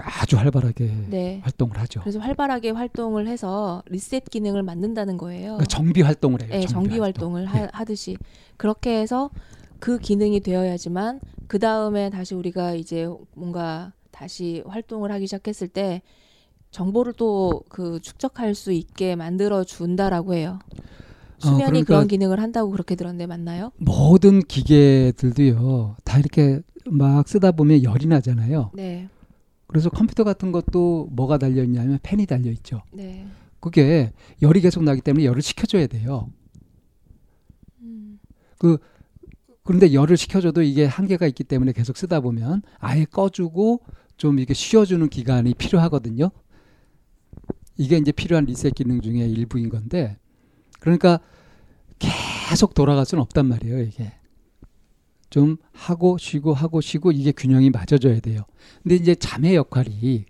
아주 0.00 0.38
활발하게 0.38 0.90
네. 1.08 1.40
활동을 1.44 1.78
하죠. 1.80 2.00
그래서 2.00 2.18
활발하게 2.18 2.70
활동을 2.70 3.28
해서 3.28 3.82
리셋 3.86 4.24
기능을 4.30 4.62
만든다는 4.62 5.18
거예요. 5.18 5.52
그러니까 5.52 5.66
정비 5.66 6.00
활동을 6.00 6.40
해요. 6.42 6.48
네, 6.50 6.66
정비 6.66 6.98
활동을 6.98 7.44
하, 7.46 7.60
네. 7.60 7.68
하듯이 7.70 8.16
그렇게 8.56 8.98
해서 8.98 9.30
그 9.78 9.98
기능이 9.98 10.40
되어야지만 10.40 11.20
그 11.48 11.58
다음에 11.58 12.08
다시 12.08 12.34
우리가 12.34 12.72
이제 12.74 13.06
뭔가 13.34 13.92
다시 14.10 14.62
활동을 14.66 15.12
하기 15.12 15.26
시작했을 15.26 15.68
때 15.68 16.00
정보를 16.70 17.12
또 17.12 17.62
그 17.68 18.00
축적할 18.00 18.54
수 18.54 18.72
있게 18.72 19.16
만들어 19.16 19.64
준다라고 19.64 20.32
해요. 20.34 20.58
수면이 21.42 21.64
그러니까 21.64 21.86
그런 21.86 22.08
기능을 22.08 22.40
한다고 22.40 22.70
그렇게 22.70 22.94
들었는데 22.94 23.26
맞나요? 23.26 23.72
모든 23.76 24.40
기계들도요. 24.40 25.96
다 26.04 26.18
이렇게 26.18 26.60
막 26.86 27.28
쓰다 27.28 27.52
보면 27.52 27.82
열이 27.82 28.06
나잖아요. 28.06 28.70
네, 28.74 29.08
그래서 29.66 29.90
컴퓨터 29.90 30.24
같은 30.24 30.52
것도 30.52 31.08
뭐가 31.12 31.38
달려 31.38 31.62
있냐면 31.64 31.98
팬이 32.02 32.26
달려 32.26 32.50
있죠. 32.50 32.82
네. 32.92 33.26
그게 33.60 34.12
열이 34.42 34.60
계속 34.60 34.82
나기 34.82 35.00
때문에 35.00 35.24
열을 35.24 35.40
식혀줘야 35.40 35.86
돼요. 35.86 36.28
음, 37.80 38.18
그런데 39.62 39.92
열을 39.92 40.16
식혀줘도 40.16 40.62
이게 40.62 40.84
한계가 40.84 41.26
있기 41.28 41.44
때문에 41.44 41.72
계속 41.72 41.96
쓰다 41.96 42.20
보면 42.20 42.62
아예 42.78 43.04
꺼주고 43.04 43.82
좀 44.16 44.38
이게 44.38 44.54
쉬어주는 44.54 45.08
기간이 45.08 45.54
필요하거든요. 45.54 46.30
이게 47.76 47.96
이제 47.96 48.12
필요한 48.12 48.44
리셋 48.44 48.74
기능 48.74 49.00
중에 49.00 49.26
일부인 49.26 49.68
건데, 49.68 50.18
그러니까 50.78 51.20
계속 52.48 52.74
돌아갈 52.74 53.04
수는 53.06 53.22
없단 53.22 53.46
말이에요, 53.46 53.80
이게. 53.80 54.12
좀 55.30 55.56
하고 55.72 56.18
쉬고 56.18 56.52
하고 56.52 56.82
쉬고 56.82 57.10
이게 57.10 57.32
균형이 57.32 57.70
맞아져야 57.70 58.20
돼요. 58.20 58.42
근데 58.82 58.96
이제 58.96 59.14
잠의 59.14 59.54
역할이 59.54 60.26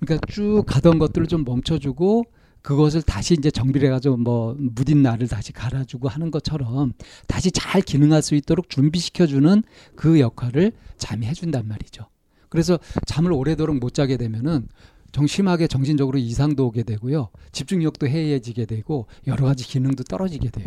그러니까 0.00 0.26
쭉 0.26 0.64
가던 0.66 0.98
것들을 0.98 1.28
좀 1.28 1.44
멈춰주고 1.44 2.24
그것을 2.62 3.02
다시 3.02 3.34
이제 3.34 3.50
정비를 3.50 3.86
해가지고 3.86 4.16
뭐 4.16 4.56
무딘 4.58 5.02
날을 5.02 5.28
다시 5.28 5.52
갈아주고 5.52 6.08
하는 6.08 6.30
것처럼 6.30 6.92
다시 7.26 7.50
잘 7.52 7.80
기능할 7.80 8.22
수 8.22 8.34
있도록 8.34 8.68
준비시켜주는 8.68 9.62
그 9.94 10.20
역할을 10.20 10.72
잠이 10.96 11.26
해준단 11.26 11.68
말이죠. 11.68 12.06
그래서 12.48 12.78
잠을 13.06 13.32
오래도록 13.32 13.78
못 13.78 13.94
자게 13.94 14.16
되면은 14.16 14.66
정 15.12 15.26
심하게 15.26 15.66
정신적으로 15.66 16.18
이상도 16.18 16.66
오게 16.66 16.82
되고요. 16.84 17.30
집중력도 17.52 18.06
해이해지게 18.08 18.66
되고 18.66 19.06
여러 19.26 19.44
가지 19.46 19.64
기능도 19.66 20.04
떨어지게 20.04 20.50
돼요. 20.50 20.66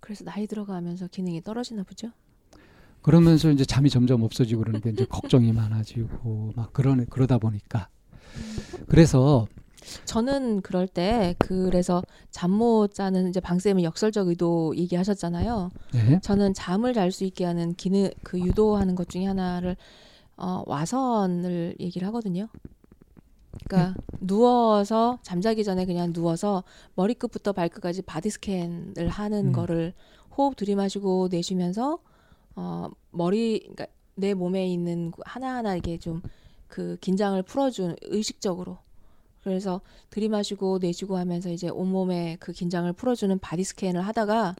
그래서 0.00 0.24
나이 0.24 0.46
들어가면서 0.46 1.08
기능이 1.08 1.42
떨어지나 1.42 1.82
보죠. 1.82 2.10
그러면서 3.02 3.50
이제 3.50 3.64
잠이 3.64 3.90
점점 3.90 4.22
없어지고 4.22 4.62
그러니까 4.62 4.90
이제 4.90 5.04
걱정이 5.04 5.52
많아지고 5.52 6.52
막 6.56 6.72
그러네 6.72 7.06
그러다 7.10 7.38
보니까 7.38 7.88
그래서 8.88 9.46
저는 10.06 10.62
그럴 10.62 10.88
때 10.88 11.34
그래서 11.38 12.02
잠 12.30 12.50
못 12.52 12.94
자는 12.94 13.28
이제 13.28 13.40
방쌤은 13.40 13.82
역설적 13.82 14.28
의도 14.28 14.74
얘기하셨잖아요. 14.76 15.70
네. 15.92 16.20
저는 16.22 16.54
잠을 16.54 16.94
잘 16.94 17.12
수 17.12 17.24
있게 17.24 17.44
하는 17.44 17.74
기능 17.74 18.08
그 18.22 18.38
유도하는 18.38 18.94
것 18.94 19.08
중에 19.10 19.26
하나를 19.26 19.76
어, 20.36 20.62
와선을 20.66 21.76
얘기를 21.80 22.06
하거든요. 22.08 22.48
그러니까 23.64 23.94
누워서 24.20 25.18
잠자기 25.22 25.64
전에 25.64 25.86
그냥 25.86 26.12
누워서 26.12 26.64
머리끝부터 26.96 27.52
발끝까지 27.52 28.02
body 28.02 28.30
scan을 28.30 29.08
하는 29.08 29.46
음. 29.48 29.52
거를 29.52 29.94
호흡 30.36 30.56
들이마시고 30.56 31.28
내쉬면서 31.30 32.00
어 32.56 32.90
머리 33.10 33.60
그러니까 33.60 33.86
내 34.16 34.34
몸에 34.34 34.66
있는 34.66 35.12
하나하나 35.24 35.76
이게 35.76 35.98
좀 35.98 36.20
그 36.74 36.96
긴장을 37.00 37.40
풀어준 37.40 37.94
의식적으로 38.02 38.78
그래서 39.44 39.80
들이마시고 40.10 40.78
내쉬고 40.78 41.16
하면서 41.16 41.48
이제 41.48 41.68
온몸에 41.68 42.36
그 42.40 42.50
긴장을 42.50 42.92
풀어주는 42.92 43.38
body 43.38 43.62
scan을 43.62 44.00
하다가 44.00 44.56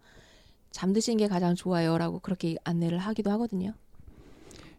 잠드시는 0.70 1.16
게 1.16 1.26
가장 1.26 1.56
좋아요라고 1.56 2.20
그렇게 2.20 2.54
안내를 2.62 2.98
하기도 2.98 3.32
하거든요. 3.32 3.72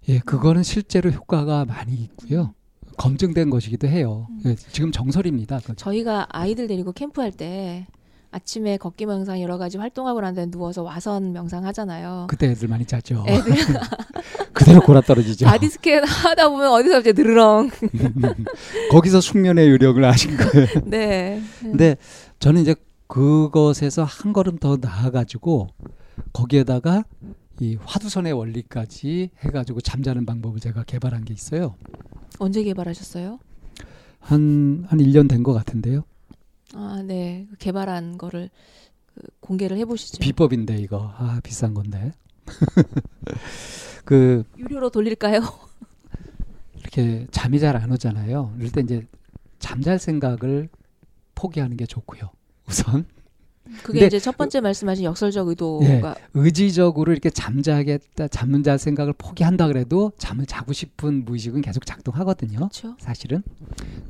예, 0.09 0.19
그거는 0.19 0.63
실제로 0.63 1.09
효과가 1.09 1.65
많이 1.65 1.93
있고요. 1.95 2.53
검증된 2.97 3.49
것이기도 3.49 3.87
해요. 3.87 4.27
음. 4.29 4.41
예, 4.51 4.55
지금 4.55 4.91
정설입니다. 4.91 5.59
저희가 5.75 6.27
아이들 6.29 6.67
데리고 6.67 6.91
캠프할 6.91 7.31
때 7.31 7.87
아침에 8.31 8.77
걷기 8.77 9.05
명상 9.05 9.41
여러 9.41 9.57
가지 9.57 9.77
활동하고 9.77 10.19
난 10.19 10.35
다음에 10.35 10.51
누워서 10.51 10.83
와선 10.83 11.31
명상 11.31 11.65
하잖아요. 11.67 12.27
그때 12.29 12.49
애들 12.49 12.67
많이 12.67 12.85
자죠. 12.85 13.23
애들 13.27 13.53
그대로 14.51 14.81
골아 14.81 15.01
떨어지죠. 15.01 15.45
body 15.45 15.69
scan 15.69 16.03
하다 16.03 16.49
보면 16.49 16.69
어디서 16.71 16.95
갑자기 16.95 17.13
드르렁. 17.13 17.69
거기서 18.91 19.21
숙면의 19.21 19.69
요령을 19.69 20.03
아신 20.03 20.35
거예요. 20.35 20.67
네. 20.85 21.41
근데 21.61 21.95
저는 22.39 22.61
이제 22.61 22.75
그것에서 23.07 24.03
한 24.03 24.33
걸음 24.33 24.57
더 24.57 24.77
나아가지고 24.81 25.67
거기에다가 26.33 27.03
이 27.59 27.77
화두선의 27.81 28.33
원리까지 28.33 29.29
해가지고 29.39 29.81
잠자는 29.81 30.25
방법을 30.25 30.59
제가 30.59 30.83
개발한 30.83 31.23
게 31.25 31.33
있어요. 31.33 31.75
언제 32.39 32.63
개발하셨어요? 32.63 33.39
한, 34.19 34.83
한 34.87 34.99
1년 34.99 35.29
된 35.29 35.43
것 35.43 35.53
같은데요. 35.53 36.03
아, 36.73 37.01
네. 37.05 37.47
그 37.51 37.57
개발한 37.57 38.17
거를 38.17 38.49
그 39.13 39.21
공개를 39.39 39.77
해 39.77 39.85
보시죠. 39.85 40.19
비법인데, 40.19 40.77
이거. 40.77 41.13
아, 41.17 41.39
비싼 41.43 41.73
건데. 41.73 42.11
그, 44.03 44.43
유료로 44.57 44.89
돌릴까요? 44.89 45.39
이렇게 46.77 47.27
잠이 47.31 47.59
잘 47.59 47.75
안 47.77 47.91
오잖아요. 47.91 48.53
이럴 48.57 48.71
때 48.71 48.81
이제 48.81 49.07
잠잘 49.59 49.99
생각을 49.99 50.69
포기하는 51.35 51.77
게 51.77 51.85
좋고요. 51.85 52.29
우선. 52.67 53.05
그게 53.83 54.05
이제 54.05 54.19
첫 54.19 54.37
번째 54.37 54.61
말씀하신 54.61 55.05
역설적 55.05 55.47
의도가 55.47 56.15
의지적으로 56.33 57.11
이렇게 57.11 57.29
잠자겠다, 57.29 58.27
잠은 58.27 58.63
잘 58.63 58.77
생각을 58.77 59.13
포기한다 59.17 59.67
그래도 59.67 60.11
잠을 60.17 60.45
자고 60.45 60.73
싶은 60.73 61.25
무의식은 61.25 61.61
계속 61.61 61.85
작동하거든요. 61.85 62.57
그렇죠. 62.57 62.95
사실은. 62.99 63.43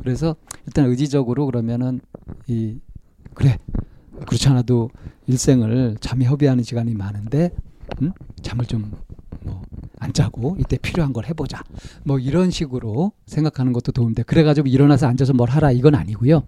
그래서 0.01 0.35
일단 0.65 0.85
의지적으로 0.87 1.45
그러면은 1.45 2.01
이 2.47 2.79
그래 3.33 3.57
그렇지 4.25 4.47
않아도 4.49 4.89
일생을 5.27 5.97
잠이 5.99 6.25
허비하는 6.25 6.63
시간이 6.63 6.93
많은데 6.93 7.51
음? 8.01 8.11
잠을 8.41 8.65
좀 8.65 8.91
뭐 9.45 9.61
안 9.99 10.13
자고 10.13 10.55
이때 10.59 10.77
필요한 10.77 11.13
걸 11.13 11.25
해보자 11.25 11.61
뭐 12.03 12.19
이런 12.19 12.51
식으로 12.51 13.11
생각하는 13.25 13.73
것도 13.73 13.91
도움돼 13.91 14.23
그래가지고 14.23 14.67
일어나서 14.67 15.07
앉아서 15.07 15.33
뭘 15.33 15.49
하라 15.49 15.71
이건 15.71 15.95
아니고요 15.95 16.43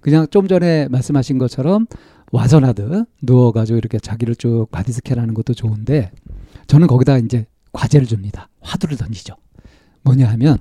그냥 0.00 0.26
좀 0.30 0.46
전에 0.48 0.88
말씀하신 0.88 1.38
것처럼 1.38 1.86
와선하듯 2.32 3.06
누워가지고 3.22 3.76
이렇게 3.78 3.98
자기를 3.98 4.34
쭉 4.36 4.66
바디스캔하는 4.70 5.34
것도 5.34 5.54
좋은데 5.54 6.10
저는 6.66 6.86
거기다 6.86 7.18
이제 7.18 7.46
과제를 7.72 8.06
줍니다 8.06 8.48
화두를 8.60 8.96
던지죠 8.96 9.36
뭐냐 10.02 10.28
하면 10.30 10.58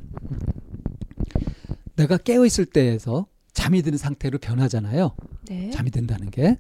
내가 1.95 2.17
깨어 2.17 2.45
있을 2.45 2.65
때에서 2.65 3.27
잠이 3.53 3.81
드는 3.81 3.97
상태로 3.97 4.39
변하잖아요. 4.39 5.12
네. 5.49 5.69
잠이 5.71 5.91
든다는 5.91 6.31
게. 6.31 6.57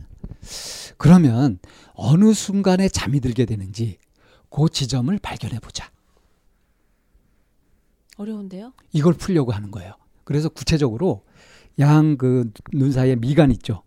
그러면 0.97 1.57
어느 1.93 2.33
순간에 2.33 2.89
잠이 2.89 3.21
들게 3.21 3.45
되는지 3.45 3.97
그 4.49 4.67
지점을 4.69 5.17
발견해 5.19 5.59
보자. 5.59 5.89
어려운데요? 8.17 8.73
이걸 8.91 9.13
풀려고 9.13 9.51
하는 9.53 9.71
거예요. 9.71 9.93
그래서 10.25 10.49
구체적으로 10.49 11.23
양 11.79 12.17
그 12.17 12.51
눈 12.73 12.91
사이에 12.91 13.15
미간 13.15 13.51
있죠. 13.51 13.83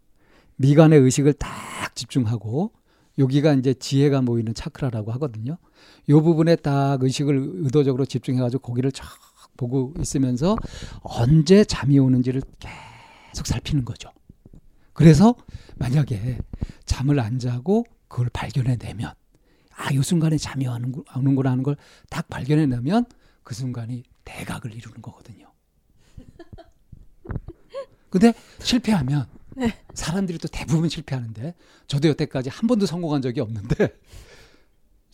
미간의 0.56 0.98
의식을 1.00 1.34
딱 1.34 1.50
집중하고 1.94 2.72
여기가 3.18 3.52
이제 3.54 3.74
지혜가 3.74 4.22
모이는 4.22 4.54
차크라라고 4.54 5.12
하거든요. 5.12 5.58
요 6.08 6.22
부분에 6.22 6.56
딱 6.56 7.02
의식을 7.02 7.50
의도적으로 7.64 8.04
집중해 8.04 8.40
가지고 8.40 8.62
거기를 8.62 8.90
쫙 8.92 9.06
보고 9.56 9.94
있으면서 10.00 10.56
언제 11.02 11.64
잠이 11.64 11.98
오는지를 11.98 12.42
계속 12.58 13.46
살피는 13.46 13.84
거죠. 13.84 14.10
그래서 14.92 15.34
만약에 15.76 16.38
잠을 16.84 17.20
안 17.20 17.38
자고 17.38 17.84
그걸 18.08 18.28
발견해 18.32 18.76
내면 18.76 19.12
아, 19.76 19.90
이 19.92 20.00
순간에 20.02 20.36
잠이 20.38 20.66
오는구나 20.68 21.50
하는 21.50 21.62
걸 21.62 21.76
딱 22.10 22.28
발견해 22.28 22.66
내면 22.66 23.04
그 23.42 23.54
순간이 23.54 24.04
대각을 24.24 24.72
이루는 24.74 25.02
거거든요. 25.02 25.50
근데 28.10 28.32
실패하면 28.60 29.26
네. 29.56 29.72
사람들이 29.94 30.38
또 30.38 30.48
대부분 30.48 30.88
실패하는데 30.88 31.54
저도 31.86 32.08
여태까지 32.08 32.50
한 32.50 32.66
번도 32.66 32.86
성공한 32.86 33.22
적이 33.22 33.40
없는데 33.40 33.76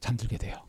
잠들게 0.01 0.39
돼요. 0.39 0.67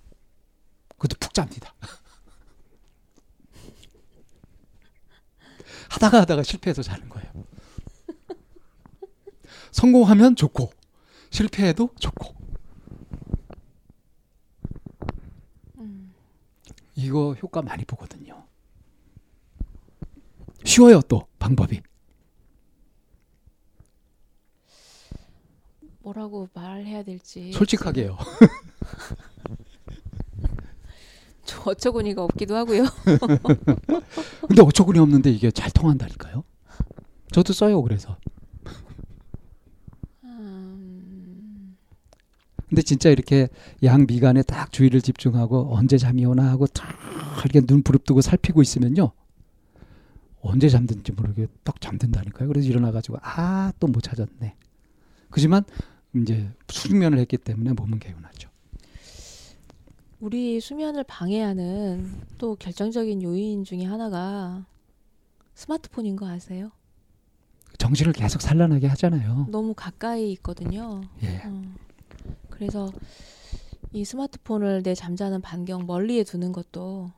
그것도 0.97 1.17
푹 1.19 1.34
잡니다. 1.34 1.73
하다가 5.89 6.21
하다가 6.21 6.43
실패해서 6.43 6.84
자는 6.84 7.10
거예요. 7.10 7.31
성공하면 9.71 10.36
좋고 10.36 10.71
실패해도 11.29 11.89
좋고 11.99 12.36
음. 15.77 16.13
이거 16.95 17.34
효과 17.41 17.62
많이 17.62 17.86
보거든요. 17.86 18.45
쉬워요 20.65 20.99
또 21.01 21.27
방법이. 21.39 21.81
뭐라고 26.12 26.50
말해야 26.54 27.04
될지 27.04 27.52
솔직하게요. 27.54 28.17
저 31.45 31.62
어처구니가 31.71 32.24
없기도 32.24 32.56
하고요. 32.56 32.84
근데 34.47 34.62
어처구니 34.62 35.00
없는데 35.00 35.32
이게 35.32 35.52
잘 35.52 35.71
통한다니까요. 35.71 36.43
저도 37.32 37.54
써요 37.54 37.82
그래서. 37.82 38.17
음, 40.24 41.76
근데 42.69 42.82
진짜 42.82 43.10
이렇게 43.10 43.47
양 43.84 44.06
미간에 44.06 44.43
딱 44.43 44.71
주의를 44.71 45.02
집중하고 45.02 45.76
언제 45.76 45.97
잠이 45.97 46.26
오나 46.26 46.50
하고 46.52 46.67
딱 46.67 46.88
이렇게 47.39 47.62
눈 47.62 47.84
부릅뜨고 47.84 48.21
살피고 48.21 48.62
있으면요. 48.62 49.12
언제 50.41 50.69
잠든지 50.69 51.12
모르게 51.13 51.47
딱 51.63 51.80
잠든다니까요. 51.82 52.47
그래서 52.47 52.67
일어나가지고 52.67 53.17
아 53.21 53.71
또 53.80 53.88
못 53.88 54.02
찾았네. 54.02 54.56
그지만 55.30 55.63
이제 56.15 56.52
숙면을 56.69 57.19
했기 57.19 57.38
때문에 57.38 57.74
몸은 57.74 58.00
개운하죠. 58.00 58.50
우리 60.19 60.60
수면을 60.60 61.04
방해하는 61.04 62.21
또 62.38 62.56
결정적인 62.56 63.24
요인 63.24 63.63
중에 63.63 63.86
하나가 63.86 64.65
스마트폰인 65.56 66.15
거 66.15 66.28
아세요? 66.28 66.71
정신을 67.78 68.13
계속 68.13 68.41
산란하게 68.41 68.88
하잖아요. 68.88 69.47
너무 69.50 69.74
가까이 69.74 70.32
있거든요. 70.34 71.02
예. 71.24 71.41
어. 71.45 71.62
그래서 72.50 72.91
이 73.91 74.06
스마트폰을 74.06 74.84
내 74.84 74.93
잠자는 74.93 75.41
반경 75.41 75.88
멀리에 75.88 76.24
두는 76.24 76.52
것도 76.52 77.12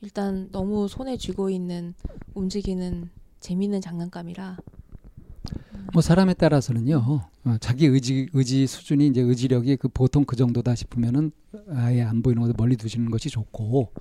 일단 0.00 0.48
너무 0.52 0.86
손에 0.86 1.16
쥐고 1.16 1.50
있는 1.50 1.94
움직이는 2.34 3.10
재밌는 3.40 3.80
장난감이라 3.80 4.58
뭐 5.94 6.02
사람에 6.02 6.34
따라서는요. 6.34 7.20
어, 7.44 7.56
자기 7.60 7.86
의지 7.86 8.28
의지 8.32 8.66
수준이 8.66 9.06
이제 9.06 9.20
의지력이 9.20 9.76
그 9.76 9.86
보통 9.86 10.24
그 10.24 10.34
정도다 10.34 10.74
싶으면은 10.74 11.30
아예 11.70 12.02
안 12.02 12.20
보이는 12.20 12.42
곳에 12.42 12.52
멀리 12.56 12.76
두시는 12.76 13.12
것이 13.12 13.30
좋고 13.30 13.92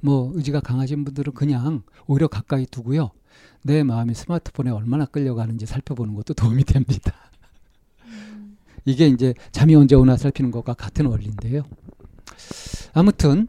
뭐 0.00 0.32
의지가 0.34 0.60
강하신 0.60 1.04
분들은 1.04 1.34
그냥 1.34 1.82
오히려 2.06 2.28
가까이 2.28 2.64
두고요. 2.64 3.10
내 3.62 3.82
마음이 3.82 4.14
스마트폰에 4.14 4.70
얼마나 4.70 5.04
끌려가는지 5.04 5.66
살펴보는 5.66 6.14
것도 6.14 6.32
도움이 6.32 6.64
됩니다. 6.64 7.12
이게 8.86 9.06
이제 9.06 9.34
잠이 9.52 9.74
언제 9.74 9.96
오나 9.96 10.16
살피는 10.16 10.50
것과 10.50 10.72
같은 10.72 11.04
원리인데요. 11.04 11.64
아무튼 12.94 13.48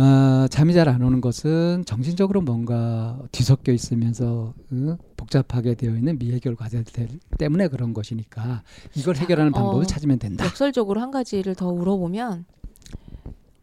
어, 0.00 0.46
잠이 0.48 0.72
잘 0.72 0.88
안 0.88 1.02
오는 1.02 1.20
것은 1.20 1.84
정신적으로 1.84 2.40
뭔가 2.40 3.18
뒤섞여 3.32 3.70
있으면서 3.70 4.54
어, 4.72 4.96
복잡하게 5.18 5.74
되어 5.74 5.94
있는 5.94 6.18
미해결 6.18 6.56
과제들 6.56 7.08
때문에 7.38 7.68
그런 7.68 7.92
것이니까 7.92 8.62
이걸 8.96 9.14
자, 9.14 9.20
해결하는 9.22 9.52
방법을 9.52 9.84
어, 9.84 9.86
찾으면 9.86 10.18
된다. 10.18 10.46
역설적으로 10.46 11.00
한 11.02 11.10
가지를 11.10 11.54
더 11.54 11.70
물어보면 11.72 12.46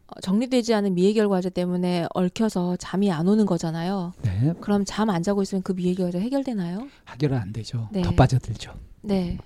어, 0.06 0.20
정리되지 0.22 0.74
않은 0.74 0.94
미해결 0.94 1.28
과제 1.28 1.50
때문에 1.50 2.06
얽혀서 2.14 2.76
잠이 2.76 3.10
안 3.10 3.26
오는 3.26 3.44
거잖아요. 3.44 4.12
네, 4.22 4.52
그럼 4.60 4.84
잠 4.86 5.10
안 5.10 5.24
자고 5.24 5.42
있으면 5.42 5.62
그 5.62 5.72
미해결 5.72 6.06
과제 6.12 6.20
해결되나요? 6.20 6.86
해결은 7.08 7.36
안 7.36 7.52
되죠. 7.52 7.88
네. 7.90 8.02
더 8.02 8.12
빠져들죠. 8.12 8.72
네. 9.02 9.38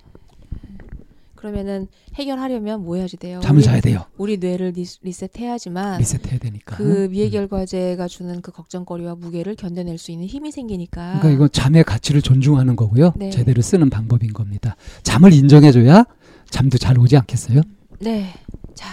그러면은 1.47 1.89
해결하려면 2.15 2.85
뭐 2.85 2.95
해야지 2.95 3.17
돼요? 3.17 3.41
잠을 3.43 3.59
우리, 3.59 3.65
자야 3.65 3.81
돼요. 3.81 4.05
우리 4.17 4.37
뇌를 4.37 4.75
리, 4.77 4.87
리셋해야지만 5.03 5.99
리셋해야 5.99 6.39
되니까. 6.39 6.77
그 6.77 7.07
음. 7.07 7.11
미해결 7.11 7.49
과제가 7.49 8.07
주는 8.07 8.41
그 8.41 8.53
걱정거리와 8.53 9.17
무게를 9.17 9.57
견뎌낼 9.57 9.99
수 9.99 10.13
있는 10.13 10.29
힘이 10.29 10.53
생기니까. 10.53 11.19
그러니까 11.19 11.31
이건 11.31 11.49
잠의 11.51 11.83
가치를 11.83 12.23
존중하는 12.23 12.77
거고요. 12.77 13.15
네. 13.17 13.31
제대로 13.31 13.61
쓰는 13.61 13.91
방법인 13.91 14.33
겁니다. 14.33 14.77
잠을 15.03 15.33
인정해줘야 15.33 16.05
잠도 16.49 16.79
잘 16.79 16.97
오지 16.97 17.17
않겠어요? 17.17 17.61
네. 17.99 18.29
자, 18.75 18.87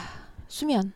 수면. 0.47 0.91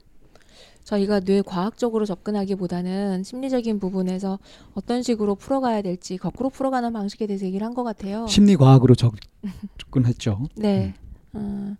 저희가 0.85 1.19
뇌 1.21 1.41
과학적으로 1.43 2.05
접근하기보다는 2.05 3.23
심리적인 3.23 3.79
부분에서 3.79 4.39
어떤 4.73 5.01
식으로 5.03 5.35
풀어가야 5.35 5.81
될지 5.83 6.17
거꾸로 6.17 6.49
풀어가는 6.49 6.91
방식에 6.93 7.27
대해서 7.27 7.45
얘기를 7.45 7.63
한 7.65 7.73
것 7.75 7.83
같아요. 7.83 8.25
심리과학으로 8.27 8.95
접- 8.95 9.13
접근했죠. 9.77 10.47
네. 10.55 10.93
어, 11.33 11.75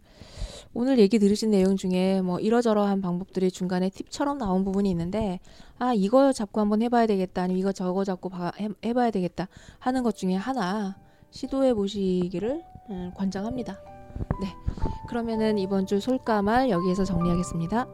오늘 0.73 0.97
얘기 0.99 1.19
들으신 1.19 1.51
내용 1.51 1.75
중에 1.77 2.21
뭐 2.21 2.39
이러저러한 2.39 3.01
방법들이 3.01 3.51
중간에 3.51 3.89
팁처럼 3.89 4.37
나온 4.39 4.63
부분이 4.63 4.89
있는데 4.89 5.39
아 5.77 5.93
이거 5.93 6.33
잡고 6.33 6.61
한번 6.61 6.81
해봐야 6.81 7.05
되겠다 7.05 7.43
아니면 7.43 7.59
이거 7.59 7.71
저거 7.71 8.03
잡고 8.03 8.29
봐- 8.29 8.51
해, 8.59 8.69
해봐야 8.83 9.11
되겠다 9.11 9.47
하는 9.79 10.01
것 10.03 10.15
중에 10.15 10.35
하나 10.35 10.97
시도해 11.31 11.73
보시기를 11.73 12.63
음, 12.89 13.11
권장합니다. 13.15 13.79
네. 14.41 14.47
그러면은 15.07 15.57
이번 15.57 15.85
주 15.85 15.99
솔까말 15.99 16.69
여기에서 16.69 17.03
정리하겠습니다. 17.03 17.87